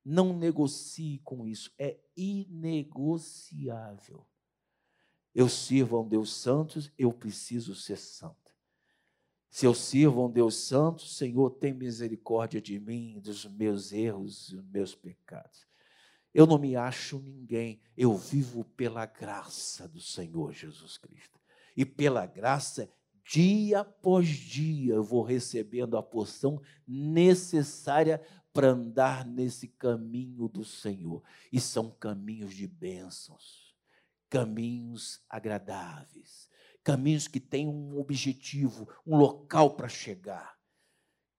Não 0.04 0.38
negocie 0.38 1.20
com 1.24 1.48
isso, 1.48 1.72
é 1.78 1.98
inegociável 2.16 4.26
eu 5.36 5.50
sirvo 5.50 5.98
a 5.98 6.02
um 6.02 6.08
Deus 6.08 6.34
santo, 6.34 6.80
eu 6.98 7.12
preciso 7.12 7.76
ser 7.76 7.98
santo. 7.98 8.56
Se 9.50 9.66
eu 9.66 9.74
sirvo 9.74 10.22
a 10.22 10.28
um 10.28 10.32
Deus 10.32 10.56
santo, 10.56 11.06
Senhor, 11.06 11.50
tem 11.52 11.74
misericórdia 11.74 12.62
de 12.62 12.80
mim, 12.80 13.20
dos 13.20 13.46
meus 13.46 13.92
erros 13.92 14.50
e 14.50 14.56
dos 14.56 14.66
meus 14.66 14.96
pecados. 14.96 15.68
Eu 16.36 16.46
não 16.46 16.60
me 16.60 16.76
acho 16.76 17.18
ninguém, 17.20 17.80
eu 17.96 18.16
vivo 18.16 18.66
pela 18.76 19.06
graça 19.06 19.88
do 19.88 20.02
Senhor 20.02 20.52
Jesus 20.52 20.98
Cristo. 20.98 21.40
E 21.78 21.86
pela 21.86 22.26
graça, 22.26 22.90
dia 23.24 23.80
após 23.80 24.28
dia, 24.28 24.96
eu 24.96 25.04
vou 25.04 25.24
recebendo 25.24 25.98
a 25.98 26.04
porção 26.04 26.62
necessária 26.86 28.22
para 28.54 28.72
andar 28.72 29.26
nesse 29.26 29.70
caminho 29.70 30.50
do 30.50 30.66
Senhor. 30.66 31.24
E 31.52 31.60
são 31.62 31.90
caminhos 31.90 32.54
de 32.54 32.68
bênçãos 32.68 33.66
caminhos 34.36 35.22
agradáveis, 35.30 36.50
caminhos 36.84 37.26
que 37.26 37.40
têm 37.40 37.70
um 37.70 37.98
objetivo, 37.98 38.86
um 39.08 39.16
local 39.16 39.72
para 39.78 39.88
chegar, 39.88 40.58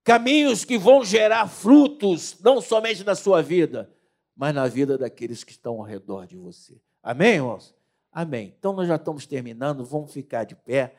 caminhos 0.03 0.65
que 0.65 0.79
vão 0.79 1.05
gerar 1.05 1.47
frutos, 1.47 2.39
não 2.39 2.59
somente 2.59 3.03
na 3.03 3.13
sua 3.13 3.43
vida, 3.43 3.95
mas 4.37 4.53
na 4.53 4.67
vida 4.67 4.97
daqueles 4.97 5.43
que 5.43 5.51
estão 5.51 5.77
ao 5.77 5.81
redor 5.81 6.27
de 6.27 6.37
você. 6.37 6.79
Amém, 7.01 7.35
irmãos? 7.35 7.75
Amém. 8.11 8.55
Então 8.57 8.71
nós 8.71 8.87
já 8.87 8.95
estamos 8.95 9.25
terminando, 9.25 9.83
vamos 9.83 10.13
ficar 10.13 10.43
de 10.43 10.55
pé. 10.55 10.95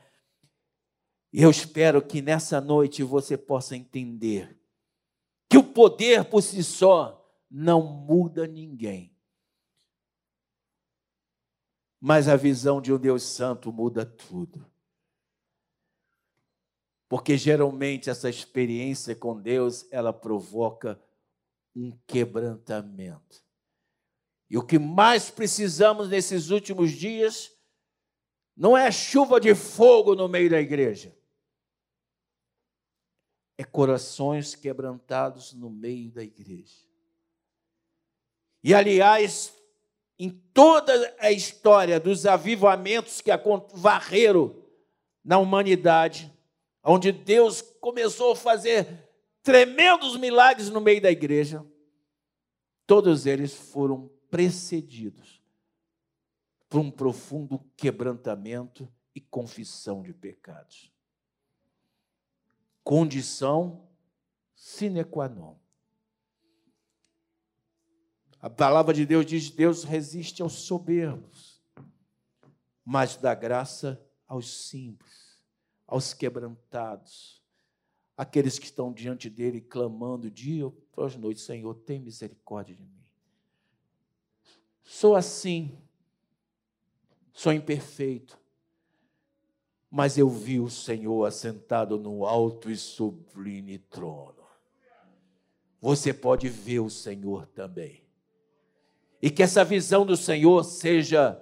E 1.33 1.43
eu 1.43 1.51
espero 1.51 2.03
que 2.03 2.21
nessa 2.21 2.61
noite 2.61 3.03
você 3.03 3.39
possa 3.39 3.77
entender 3.77 4.59
que 5.49 5.57
o 5.57 5.63
poder 5.63 6.25
por 6.25 6.43
si 6.43 6.63
só 6.65 7.25
não 7.51 7.83
muda 7.83 8.47
ninguém 8.47 9.17
mas 12.01 12.29
a 12.29 12.37
visão 12.37 12.81
de 12.81 12.93
um 12.93 12.99
Deus 12.99 13.23
Santo 13.23 13.73
muda 13.73 14.07
tudo. 14.07 14.65
Porque 17.09 17.37
geralmente 17.37 18.11
essa 18.11 18.29
experiência 18.29 19.17
com 19.17 19.41
Deus, 19.41 19.87
ela 19.91 20.13
provoca 20.13 21.01
um 21.75 21.97
quebrantamento. 22.07 23.43
E 24.51 24.57
o 24.57 24.65
que 24.65 24.79
mais 24.79 25.31
precisamos 25.31 26.09
nesses 26.09 26.51
últimos 26.51 26.93
dias 26.93 27.53
não 28.57 28.77
é 28.77 28.91
chuva 28.91 29.41
de 29.41 29.55
fogo 29.55 30.15
no 30.15 30.29
meio 30.29 30.51
da 30.51 30.61
igreja. 30.61 31.17
é 33.61 33.65
corações 33.65 34.55
quebrantados 34.55 35.53
no 35.53 35.69
meio 35.69 36.13
da 36.13 36.23
igreja. 36.23 36.77
E, 38.63 38.73
aliás, 38.73 39.53
em 40.17 40.31
toda 40.31 40.93
a 41.19 41.33
história 41.33 41.99
dos 41.99 42.25
avivamentos 42.25 43.21
que 43.21 43.31
varreram 43.75 44.57
na 45.25 45.39
humanidade, 45.39 46.33
onde 46.85 47.11
Deus 47.11 47.61
começou 47.61 48.33
a 48.33 48.37
fazer 48.37 49.08
tremendos 49.49 50.15
milagres 50.19 50.69
no 50.69 50.79
meio 50.79 51.01
da 51.01 51.11
igreja, 51.11 51.67
todos 52.87 53.25
eles 53.25 53.55
foram 53.55 54.07
precedidos 54.31 55.43
por 56.69 56.81
um 56.81 56.91
profundo 56.91 57.59
quebrantamento 57.75 58.87
e 59.15 59.23
confissão 59.23 60.03
de 60.03 60.13
pecados. 60.13 60.93
Condição 62.85 63.89
sine 64.55 65.03
qua 65.03 65.31
non. 65.31 65.59
A 68.43 68.51
palavra 68.51 68.93
de 68.93 69.07
Deus 69.07 69.25
diz: 69.25 69.49
Deus 69.49 69.83
resiste 69.83 70.43
aos 70.43 70.53
soberbos, 70.53 71.65
mas 72.85 73.17
dá 73.17 73.35
graça 73.35 73.99
aos 74.27 74.69
simples, 74.69 75.43
aos 75.87 76.13
quebrantados, 76.13 77.38
aqueles 78.19 78.59
que 78.59 78.67
estão 78.67 78.93
diante 78.93 79.31
dele 79.31 79.61
clamando 79.61 80.29
dia 80.29 80.67
após 80.67 81.15
noite: 81.15 81.41
Senhor, 81.41 81.73
tem 81.75 82.01
misericórdia 82.01 82.75
de 82.75 82.83
mim. 82.83 82.99
Sou 84.83 85.15
assim, 85.15 85.79
sou 87.33 87.53
imperfeito, 87.53 88.37
mas 89.89 90.19
eu 90.19 90.29
vi 90.29 90.59
o 90.59 90.69
Senhor 90.69 91.25
assentado 91.25 91.97
no 91.97 92.27
alto 92.27 92.69
e 92.69 92.77
sublime 92.77 93.79
trono. 93.79 94.35
Você 95.81 96.13
pode 96.13 96.49
ver 96.49 96.81
o 96.81 96.91
Senhor 96.91 97.47
também. 97.47 98.03
E 99.23 99.31
que 99.31 99.43
essa 99.43 99.65
visão 99.65 100.05
do 100.05 100.17
Senhor 100.17 100.65
seja 100.65 101.41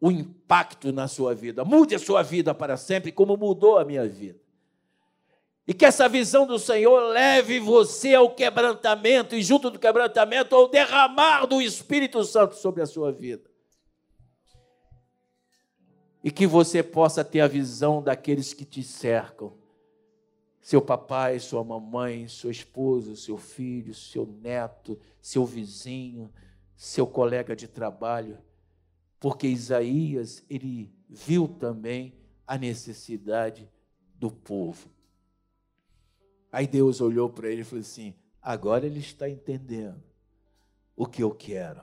o 0.00 0.10
impacto 0.10 0.92
na 0.92 1.08
sua 1.08 1.34
vida. 1.34 1.64
Mude 1.64 1.94
a 1.94 1.98
sua 1.98 2.22
vida 2.22 2.54
para 2.54 2.76
sempre, 2.76 3.10
como 3.10 3.36
mudou 3.36 3.78
a 3.78 3.84
minha 3.84 4.06
vida. 4.06 4.47
E 5.68 5.74
que 5.74 5.84
essa 5.84 6.08
visão 6.08 6.46
do 6.46 6.58
Senhor 6.58 6.98
leve 7.12 7.60
você 7.60 8.14
ao 8.14 8.34
quebrantamento, 8.34 9.34
e 9.34 9.42
junto 9.42 9.68
do 9.68 9.78
quebrantamento, 9.78 10.56
ao 10.56 10.66
derramar 10.66 11.44
do 11.44 11.60
Espírito 11.60 12.24
Santo 12.24 12.54
sobre 12.54 12.80
a 12.80 12.86
sua 12.86 13.12
vida. 13.12 13.50
E 16.24 16.30
que 16.30 16.46
você 16.46 16.82
possa 16.82 17.22
ter 17.22 17.42
a 17.42 17.46
visão 17.46 18.02
daqueles 18.02 18.54
que 18.54 18.64
te 18.64 18.82
cercam. 18.82 19.52
Seu 20.58 20.80
papai, 20.80 21.38
sua 21.38 21.62
mamãe, 21.62 22.28
sua 22.28 22.50
esposa, 22.50 23.14
seu 23.14 23.36
filho, 23.36 23.92
seu 23.92 24.24
neto, 24.24 24.98
seu 25.20 25.44
vizinho, 25.44 26.32
seu 26.74 27.06
colega 27.06 27.54
de 27.54 27.68
trabalho, 27.68 28.38
porque 29.20 29.46
Isaías, 29.46 30.42
ele 30.48 30.90
viu 31.10 31.46
também 31.46 32.14
a 32.46 32.56
necessidade 32.56 33.68
do 34.14 34.30
povo. 34.30 34.88
Aí 36.50 36.66
Deus 36.66 37.00
olhou 37.00 37.28
para 37.28 37.48
ele 37.48 37.62
e 37.62 37.64
falou 37.64 37.80
assim: 37.80 38.14
agora 38.40 38.86
ele 38.86 39.00
está 39.00 39.28
entendendo 39.28 40.02
o 40.96 41.06
que 41.06 41.22
eu 41.22 41.30
quero, 41.30 41.82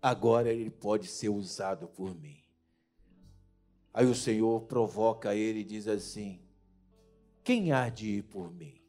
agora 0.00 0.52
ele 0.52 0.70
pode 0.70 1.06
ser 1.06 1.28
usado 1.28 1.88
por 1.88 2.14
mim. 2.14 2.42
Aí 3.92 4.06
o 4.06 4.14
Senhor 4.14 4.62
provoca 4.62 5.34
ele 5.34 5.60
e 5.60 5.64
diz 5.64 5.88
assim: 5.88 6.40
quem 7.42 7.72
há 7.72 7.88
de 7.88 8.18
ir 8.18 8.22
por 8.22 8.52
mim? 8.52 8.80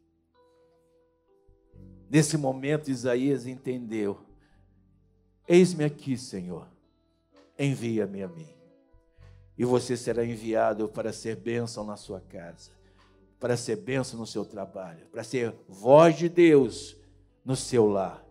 Nesse 2.09 2.37
momento, 2.37 2.89
Isaías 2.89 3.45
entendeu 3.45 4.27
Eis-me 5.47 5.85
aqui, 5.85 6.17
Senhor, 6.17 6.67
envia-me 7.57 8.21
a 8.21 8.27
mim. 8.27 8.53
E 9.57 9.63
você 9.63 9.95
será 9.95 10.25
enviado 10.25 10.89
para 10.89 11.13
ser 11.13 11.37
bênção 11.37 11.85
na 11.85 11.95
sua 11.95 12.19
casa, 12.19 12.71
para 13.39 13.55
ser 13.55 13.77
bênção 13.77 14.19
no 14.19 14.25
seu 14.25 14.43
trabalho, 14.43 15.05
para 15.11 15.23
ser 15.23 15.53
voz 15.67 16.17
de 16.17 16.27
Deus 16.27 16.95
no 17.45 17.55
seu 17.55 17.87
lar. 17.87 18.23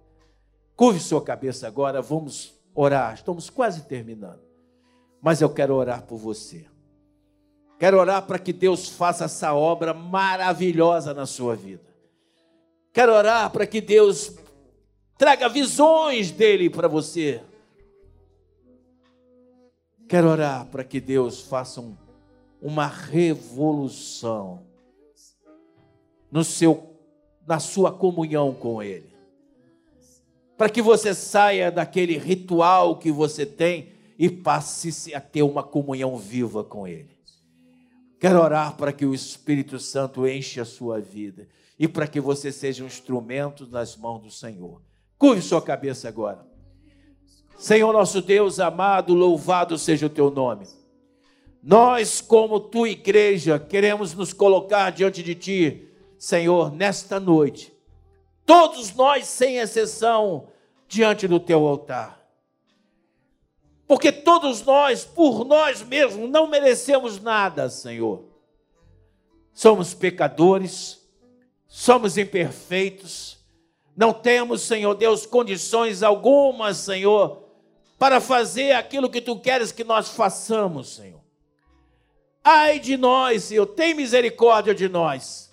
Curve 0.75 1.01
sua 1.01 1.23
cabeça 1.23 1.67
agora, 1.67 2.03
vamos 2.03 2.55
orar. 2.75 3.15
Estamos 3.15 3.49
quase 3.49 3.83
terminando. 3.83 4.43
Mas 5.23 5.41
eu 5.41 5.49
quero 5.49 5.75
orar 5.75 6.03
por 6.03 6.19
você. 6.19 6.67
Quero 7.79 7.99
orar 7.99 8.27
para 8.27 8.39
que 8.39 8.53
Deus 8.53 8.89
faça 8.89 9.25
essa 9.25 9.55
obra 9.55 9.95
maravilhosa 9.95 11.15
na 11.15 11.27
sua 11.27 11.57
vida. 11.57 11.85
Quero 12.93 13.13
orar 13.13 13.51
para 13.51 13.67
que 13.67 13.81
Deus 13.81 14.35
traga 15.17 15.49
visões 15.49 16.31
dele 16.31 16.69
para 16.71 16.89
você. 16.89 17.43
Quero 20.09 20.29
orar 20.29 20.67
para 20.67 20.85
que 20.85 21.01
Deus 21.01 21.41
faça 21.41 21.81
um, 21.81 21.97
uma 22.61 22.87
revolução 22.87 24.65
no 26.37 26.45
seu, 26.45 27.01
na 27.47 27.59
sua 27.59 27.91
comunhão 27.91 28.53
com 28.53 28.83
Ele. 28.83 29.09
Para 30.55 30.69
que 30.69 30.83
você 30.83 31.15
saia 31.15 31.71
daquele 31.71 32.19
ritual 32.19 32.99
que 32.99 33.11
você 33.11 33.47
tem 33.47 33.95
e 34.19 34.29
passe 34.29 35.15
a 35.15 35.21
ter 35.21 35.43
uma 35.43 35.63
comunhão 35.63 36.19
viva 36.19 36.63
com 36.63 36.87
Ele. 36.87 37.17
Quero 38.21 38.39
orar 38.39 38.77
para 38.77 38.93
que 38.93 39.07
o 39.07 39.15
Espírito 39.15 39.79
Santo 39.79 40.29
enche 40.29 40.61
a 40.61 40.67
sua 40.67 41.01
vida 41.01 41.49
e 41.79 41.89
para 41.89 42.07
que 42.07 42.21
você 42.21 42.53
seja 42.53 42.85
um 42.85 42.87
instrumento 42.87 43.67
nas 43.67 43.97
mãos 43.97 44.21
do 44.21 44.31
Senhor. 44.31 44.83
Curve 45.17 45.41
sua 45.41 45.63
cabeça 45.63 46.07
agora. 46.07 46.47
Senhor 47.57 47.95
nosso 47.95 48.21
Deus 48.21 48.61
amado, 48.61 49.15
louvado 49.15 49.79
seja 49.79 50.05
o 50.05 50.11
teu 50.11 50.31
nome. 50.31 50.67
Nós, 51.63 52.21
como 52.21 52.61
tua 52.61 52.91
igreja, 52.91 53.59
queremos 53.59 54.13
nos 54.13 54.35
colocar 54.35 54.91
diante 54.91 55.23
de 55.23 55.35
ti, 55.35 55.87
Senhor, 56.19 56.73
nesta 56.73 57.21
noite. 57.21 57.73
Todos 58.45 58.95
nós, 58.95 59.27
sem 59.27 59.59
exceção, 59.59 60.49
diante 60.89 61.27
do 61.27 61.41
teu 61.41 61.67
altar. 61.67 62.25
Porque 63.87 64.11
todos 64.11 64.63
nós, 64.63 65.05
por 65.05 65.45
nós 65.45 65.83
mesmos, 65.83 66.29
não 66.29 66.47
merecemos 66.47 67.21
nada, 67.21 67.69
Senhor. 67.69 68.25
Somos 69.53 69.95
pecadores, 69.95 71.01
somos 71.67 72.19
imperfeitos, 72.19 73.39
não 73.97 74.13
temos, 74.13 74.63
Senhor 74.63 74.95
Deus, 74.95 75.25
condições 75.25 76.03
algumas, 76.03 76.77
Senhor, 76.79 77.45
para 77.99 78.21
fazer 78.21 78.73
aquilo 78.73 79.09
que 79.09 79.23
tu 79.23 79.39
queres 79.39 79.73
que 79.73 79.85
nós 79.85 80.11
façamos, 80.11 80.97
Senhor. 80.97 81.21
Ai 82.45 82.79
de 82.79 82.97
nós, 82.97 83.45
Senhor, 83.45 83.67
tem 83.67 83.95
misericórdia 83.95 84.75
de 84.75 84.89
nós. 84.89 85.51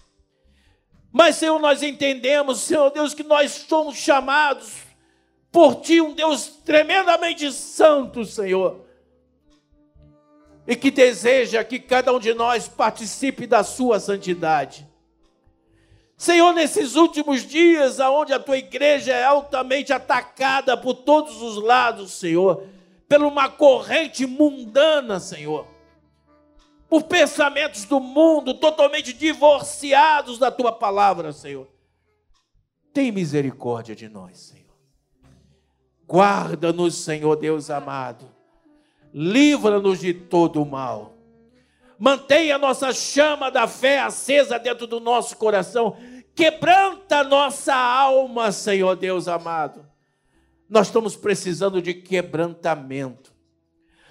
Mas, 1.14 1.36
Senhor, 1.36 1.60
nós 1.60 1.84
entendemos, 1.84 2.62
Senhor 2.62 2.90
Deus, 2.90 3.14
que 3.14 3.22
nós 3.22 3.52
somos 3.52 3.96
chamados 3.96 4.74
por 5.52 5.76
Ti, 5.76 6.02
um 6.02 6.12
Deus 6.12 6.48
tremendamente 6.66 7.52
santo, 7.52 8.26
Senhor, 8.26 8.84
e 10.66 10.76
que 10.76 10.90
deseja 10.90 11.64
que 11.64 11.78
cada 11.78 12.12
um 12.12 12.20
de 12.20 12.34
nós 12.34 12.68
participe 12.68 13.46
da 13.46 13.64
Sua 13.64 14.00
santidade. 14.00 14.88
Senhor, 16.18 16.52
nesses 16.52 16.96
últimos 16.96 17.46
dias, 17.46 18.00
aonde 18.00 18.34
a 18.34 18.40
tua 18.40 18.58
igreja 18.58 19.14
é 19.14 19.24
altamente 19.24 19.94
atacada 19.94 20.76
por 20.76 20.96
todos 20.96 21.44
os 21.44 21.62
lados, 21.62 22.12
Senhor, 22.14 22.64
por 23.08 23.22
uma 23.22 23.50
corrente 23.50 24.26
mundana, 24.26 25.20
Senhor, 25.20 25.68
por 26.94 27.06
pensamentos 27.06 27.86
do 27.86 28.00
mundo 28.00 28.54
totalmente 28.54 29.14
divorciados 29.14 30.38
da 30.38 30.52
tua 30.52 30.72
palavra, 30.72 31.34
Senhor. 31.34 31.68
Tem 32.94 33.12
misericórdia 33.12 33.96
de 33.96 34.08
nós, 34.08 34.38
Senhor. 34.38 34.78
Guarda-nos, 36.06 36.94
Senhor 36.94 37.36
Deus 37.36 37.72
amado. 37.72 38.30
Livra-nos 39.12 40.02
de 40.02 40.14
todo 40.14 40.62
o 40.62 40.66
mal. 40.68 41.16
Mantenha 41.98 42.58
a 42.58 42.60
nossa 42.60 42.94
chama 42.94 43.50
da 43.50 43.68
fé 43.68 44.00
acesa 44.00 44.60
dentro 44.60 44.86
do 44.86 45.00
nosso 45.00 45.36
coração 45.36 45.98
Quebranta 46.36 47.24
nossa 47.24 47.74
alma, 47.74 48.52
Senhor 48.52 48.96
Deus 48.96 49.28
amado. 49.28 49.84
Nós 50.70 50.86
estamos 50.90 51.16
precisando 51.16 51.82
de 51.82 51.96
quebrantamento. 51.96 53.33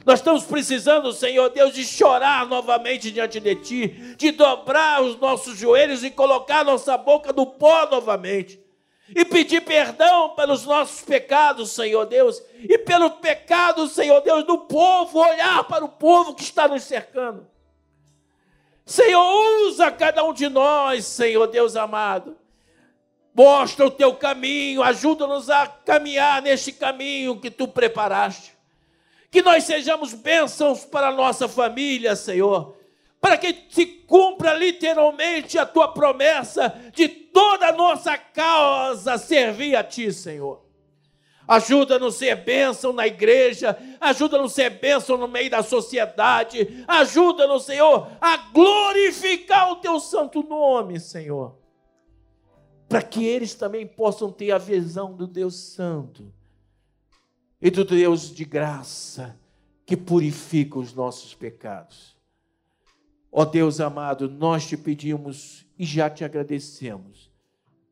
Nós 0.05 0.19
estamos 0.19 0.45
precisando, 0.45 1.13
Senhor 1.13 1.49
Deus, 1.51 1.73
de 1.75 1.85
chorar 1.85 2.47
novamente 2.47 3.11
diante 3.11 3.39
de 3.39 3.55
Ti, 3.57 3.89
de 4.17 4.33
dobrar 4.33 5.01
os 5.03 5.17
nossos 5.19 5.57
joelhos 5.57 6.03
e 6.03 6.11
colocar 6.11 6.65
nossa 6.65 6.97
boca 6.97 7.33
no 7.33 7.47
pó 7.47 7.87
novamente. 7.87 8.61
E 9.15 9.25
pedir 9.25 9.61
perdão 9.61 10.31
pelos 10.31 10.65
nossos 10.65 11.03
pecados, 11.03 11.71
Senhor 11.71 12.07
Deus, 12.07 12.43
e 12.59 12.79
pelo 12.79 13.11
pecado, 13.11 13.87
Senhor 13.87 14.21
Deus, 14.23 14.45
do 14.45 14.59
povo, 14.59 15.19
olhar 15.19 15.65
para 15.65 15.85
o 15.85 15.89
povo 15.89 16.35
que 16.35 16.43
está 16.43 16.67
nos 16.67 16.83
cercando. 16.83 17.47
Senhor, 18.85 19.69
usa 19.69 19.91
cada 19.91 20.25
um 20.25 20.33
de 20.33 20.49
nós, 20.49 21.05
Senhor 21.05 21.47
Deus 21.47 21.77
amado. 21.77 22.37
Mostra 23.35 23.87
o 23.87 23.91
teu 23.91 24.15
caminho, 24.15 24.83
ajuda-nos 24.83 25.49
a 25.49 25.67
caminhar 25.67 26.43
neste 26.43 26.73
caminho 26.73 27.39
que 27.39 27.51
tu 27.51 27.69
preparaste. 27.69 28.52
Que 29.33 29.43
nós 29.43 29.65
sejamos 29.65 30.15
bênçãos 30.15 30.85
para 30.85 31.09
a 31.09 31.13
nossa 31.13 31.49
família, 31.49 32.15
Senhor. 32.15 32.77
Para 33.21 33.37
que 33.37 33.67
se 33.71 33.87
cumpra 33.87 34.55
literalmente 34.55 35.59
a 35.59 35.67
tua 35.67 35.89
promessa 35.89 36.69
de 36.93 37.09
toda 37.09 37.69
a 37.69 37.73
nossa 37.73 38.17
causa 38.17 39.19
servir 39.19 39.75
a 39.75 39.83
ti, 39.83 40.13
Senhor. 40.13 40.63
Ajuda-nos 41.49 42.15
a 42.15 42.19
ser 42.19 42.37
bênção 42.37 42.93
na 42.93 43.07
igreja, 43.07 43.77
ajuda-nos 44.01 44.53
a 44.53 44.55
ser 44.55 44.71
bênção 44.71 45.17
no 45.17 45.27
meio 45.27 45.51
da 45.51 45.63
sociedade, 45.63 46.85
ajuda-nos, 46.87 47.65
Senhor, 47.65 48.09
a 48.21 48.37
glorificar 48.37 49.73
o 49.73 49.77
teu 49.77 49.99
santo 49.99 50.43
nome, 50.45 51.01
Senhor 51.01 51.61
para 52.93 53.01
que 53.01 53.25
eles 53.25 53.55
também 53.55 53.87
possam 53.87 54.31
ter 54.31 54.53
a 54.53 54.59
visão 54.59 55.15
do 55.15 55.27
Deus 55.27 55.55
Santo 55.55 56.31
e 57.63 57.71
do 57.71 57.85
Deus 57.85 58.35
de 58.35 58.45
graça 58.45 59.39
que 59.87 59.97
purifica 59.97 60.81
os 60.81 60.93
nossos 60.93 61.33
pecados. 61.33 62.17
Ó 63.31 63.45
Deus 63.45 63.81
amado, 63.81 64.29
nós 64.29 64.67
te 64.67 64.77
pedimos 64.77 65.65
e 65.79 65.85
já 65.85 66.11
te 66.11 66.25
agradecemos, 66.25 67.31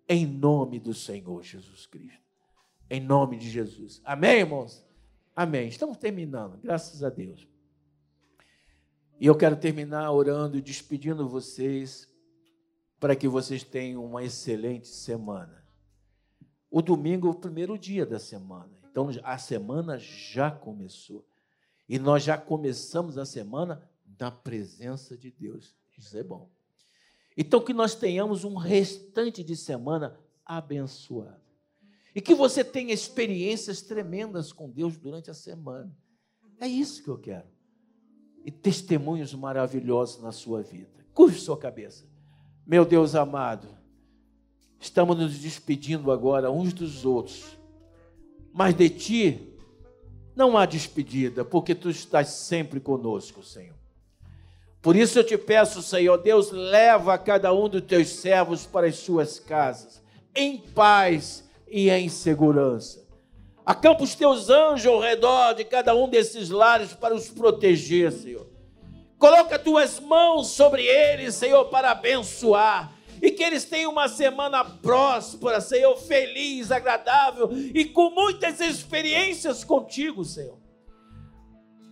em 0.09 0.27
nome 0.27 0.81
do 0.81 0.93
Senhor 0.93 1.41
Jesus 1.45 1.87
Cristo. 1.87 2.19
Em 2.91 3.01
nome 3.01 3.39
de 3.39 3.49
Jesus. 3.49 4.03
Amém, 4.05 4.41
irmãos? 4.41 4.85
Amém. 5.37 5.69
Estamos 5.69 5.97
terminando, 5.97 6.59
graças 6.59 7.05
a 7.05 7.09
Deus. 7.09 7.47
E 9.21 9.27
eu 9.27 9.37
quero 9.37 9.57
terminar 9.57 10.11
orando 10.11 10.59
e 10.59 10.63
despedindo 10.63 11.29
vocês 11.29 12.09
para 12.99 13.15
que 13.15 13.29
vocês 13.29 13.63
tenham 13.63 14.05
uma 14.05 14.25
excelente 14.25 14.89
semana. 14.89 15.65
O 16.69 16.83
domingo 16.83 17.29
é 17.29 17.31
o 17.31 17.35
primeiro 17.35 17.79
dia 17.79 18.05
da 18.05 18.19
semana, 18.19 18.80
então 19.09 19.25
a 19.25 19.39
semana 19.39 19.99
já 19.99 20.51
começou. 20.51 21.25
E 21.89 21.99
nós 21.99 22.23
já 22.23 22.37
começamos 22.37 23.17
a 23.19 23.25
semana 23.25 23.89
na 24.19 24.31
presença 24.31 25.17
de 25.17 25.31
Deus. 25.31 25.75
Isso 25.97 26.17
é 26.17 26.23
bom. 26.23 26.49
Então, 27.37 27.61
que 27.61 27.73
nós 27.73 27.95
tenhamos 27.95 28.45
um 28.45 28.57
restante 28.57 29.43
de 29.43 29.57
semana 29.57 30.19
abençoado. 30.45 31.41
E 32.15 32.21
que 32.21 32.35
você 32.35 32.65
tenha 32.65 32.93
experiências 32.93 33.83
tremendas 33.83 34.53
com 34.53 34.69
Deus 34.69 34.97
durante 34.97 35.31
a 35.31 35.35
semana. 35.35 35.97
É 36.61 36.67
isso 36.67 37.03
que 37.03 37.09
eu 37.09 37.19
quero. 37.19 37.47
E 38.45 38.51
testemunhos 38.51 39.33
maravilhosos 39.35 40.21
na 40.21 40.33
sua 40.33 40.63
vida. 40.63 41.07
Curve 41.15 41.39
sua 41.39 41.57
cabeça. 41.57 42.05
Meu 42.67 42.85
Deus 42.85 43.15
amado, 43.15 43.69
estamos 44.79 45.17
nos 45.17 45.39
despedindo 45.39 46.11
agora 46.11 46.51
uns 46.51 46.73
dos 46.73 47.05
outros, 47.05 47.60
mas 48.53 48.75
de 48.75 48.89
ti 48.89 49.51
não 50.35 50.57
há 50.57 50.67
despedida, 50.67 51.45
porque 51.45 51.75
tu 51.75 51.91
estás 51.91 52.29
sempre 52.29 52.81
conosco, 52.81 53.43
Senhor. 53.43 53.75
Por 54.83 54.97
isso 54.97 55.19
eu 55.19 55.25
te 55.25 55.37
peço, 55.37 55.83
Senhor 55.83 56.17
Deus, 56.19 56.51
leva 56.51 57.19
cada 57.19 57.53
um 57.53 57.69
dos 57.69 57.83
teus 57.83 58.09
servos 58.09 58.65
para 58.65 58.87
as 58.87 58.97
suas 58.97 59.39
casas, 59.39 60.03
em 60.35 60.57
paz 60.57 61.45
e 61.69 61.91
em 61.91 62.09
segurança. 62.09 63.07
Acampa 63.65 64.03
os 64.03 64.15
teus 64.15 64.49
anjos 64.49 64.87
ao 64.87 65.01
redor 65.01 65.53
de 65.55 65.65
cada 65.65 65.95
um 65.95 66.09
desses 66.09 66.49
lares 66.49 66.95
para 66.95 67.15
os 67.15 67.29
proteger, 67.29 68.11
Senhor. 68.11 68.49
Coloca 69.19 69.59
tuas 69.59 70.01
mãos 70.01 70.49
sobre 70.49 70.83
eles, 70.83 71.35
Senhor, 71.35 71.67
para 71.67 71.91
abençoar. 71.91 72.91
E 73.23 73.31
que 73.31 73.43
eles 73.43 73.65
tenham 73.65 73.93
uma 73.93 74.09
semana 74.09 74.65
próspera, 74.65 75.61
Senhor, 75.61 75.97
feliz, 75.97 76.71
agradável 76.71 77.51
e 77.53 77.85
com 77.85 78.11
muitas 78.11 78.61
experiências 78.61 79.63
contigo, 79.63 80.25
Senhor. 80.25 80.59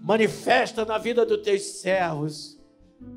Manifesta 0.00 0.84
na 0.84 0.96
vida 0.96 1.26
dos 1.26 1.42
teus 1.42 1.62
servos, 1.62 2.58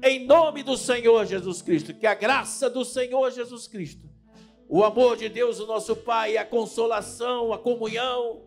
em 0.03 0.25
nome 0.25 0.63
do 0.63 0.75
Senhor 0.75 1.25
Jesus 1.25 1.61
Cristo, 1.61 1.93
que 1.93 2.05
a 2.05 2.13
graça 2.13 2.69
do 2.69 2.83
Senhor 2.83 3.31
Jesus 3.31 3.67
Cristo, 3.67 4.09
o 4.67 4.83
amor 4.83 5.15
de 5.15 5.29
Deus, 5.29 5.59
o 5.59 5.67
nosso 5.67 5.95
Pai, 5.95 6.37
a 6.37 6.45
consolação, 6.45 7.53
a 7.53 7.57
comunhão, 7.57 8.43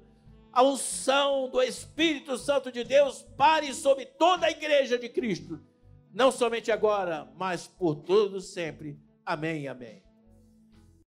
a 0.52 0.62
unção 0.62 1.48
do 1.48 1.60
Espírito 1.60 2.38
Santo 2.38 2.70
de 2.70 2.84
Deus 2.84 3.22
pare 3.36 3.74
sobre 3.74 4.06
toda 4.06 4.46
a 4.46 4.50
igreja 4.50 4.96
de 4.96 5.08
Cristo, 5.08 5.60
não 6.12 6.30
somente 6.30 6.70
agora, 6.70 7.28
mas 7.36 7.66
por 7.66 7.96
todos 7.96 8.52
sempre. 8.52 8.96
Amém, 9.26 9.68
amém. 9.68 10.03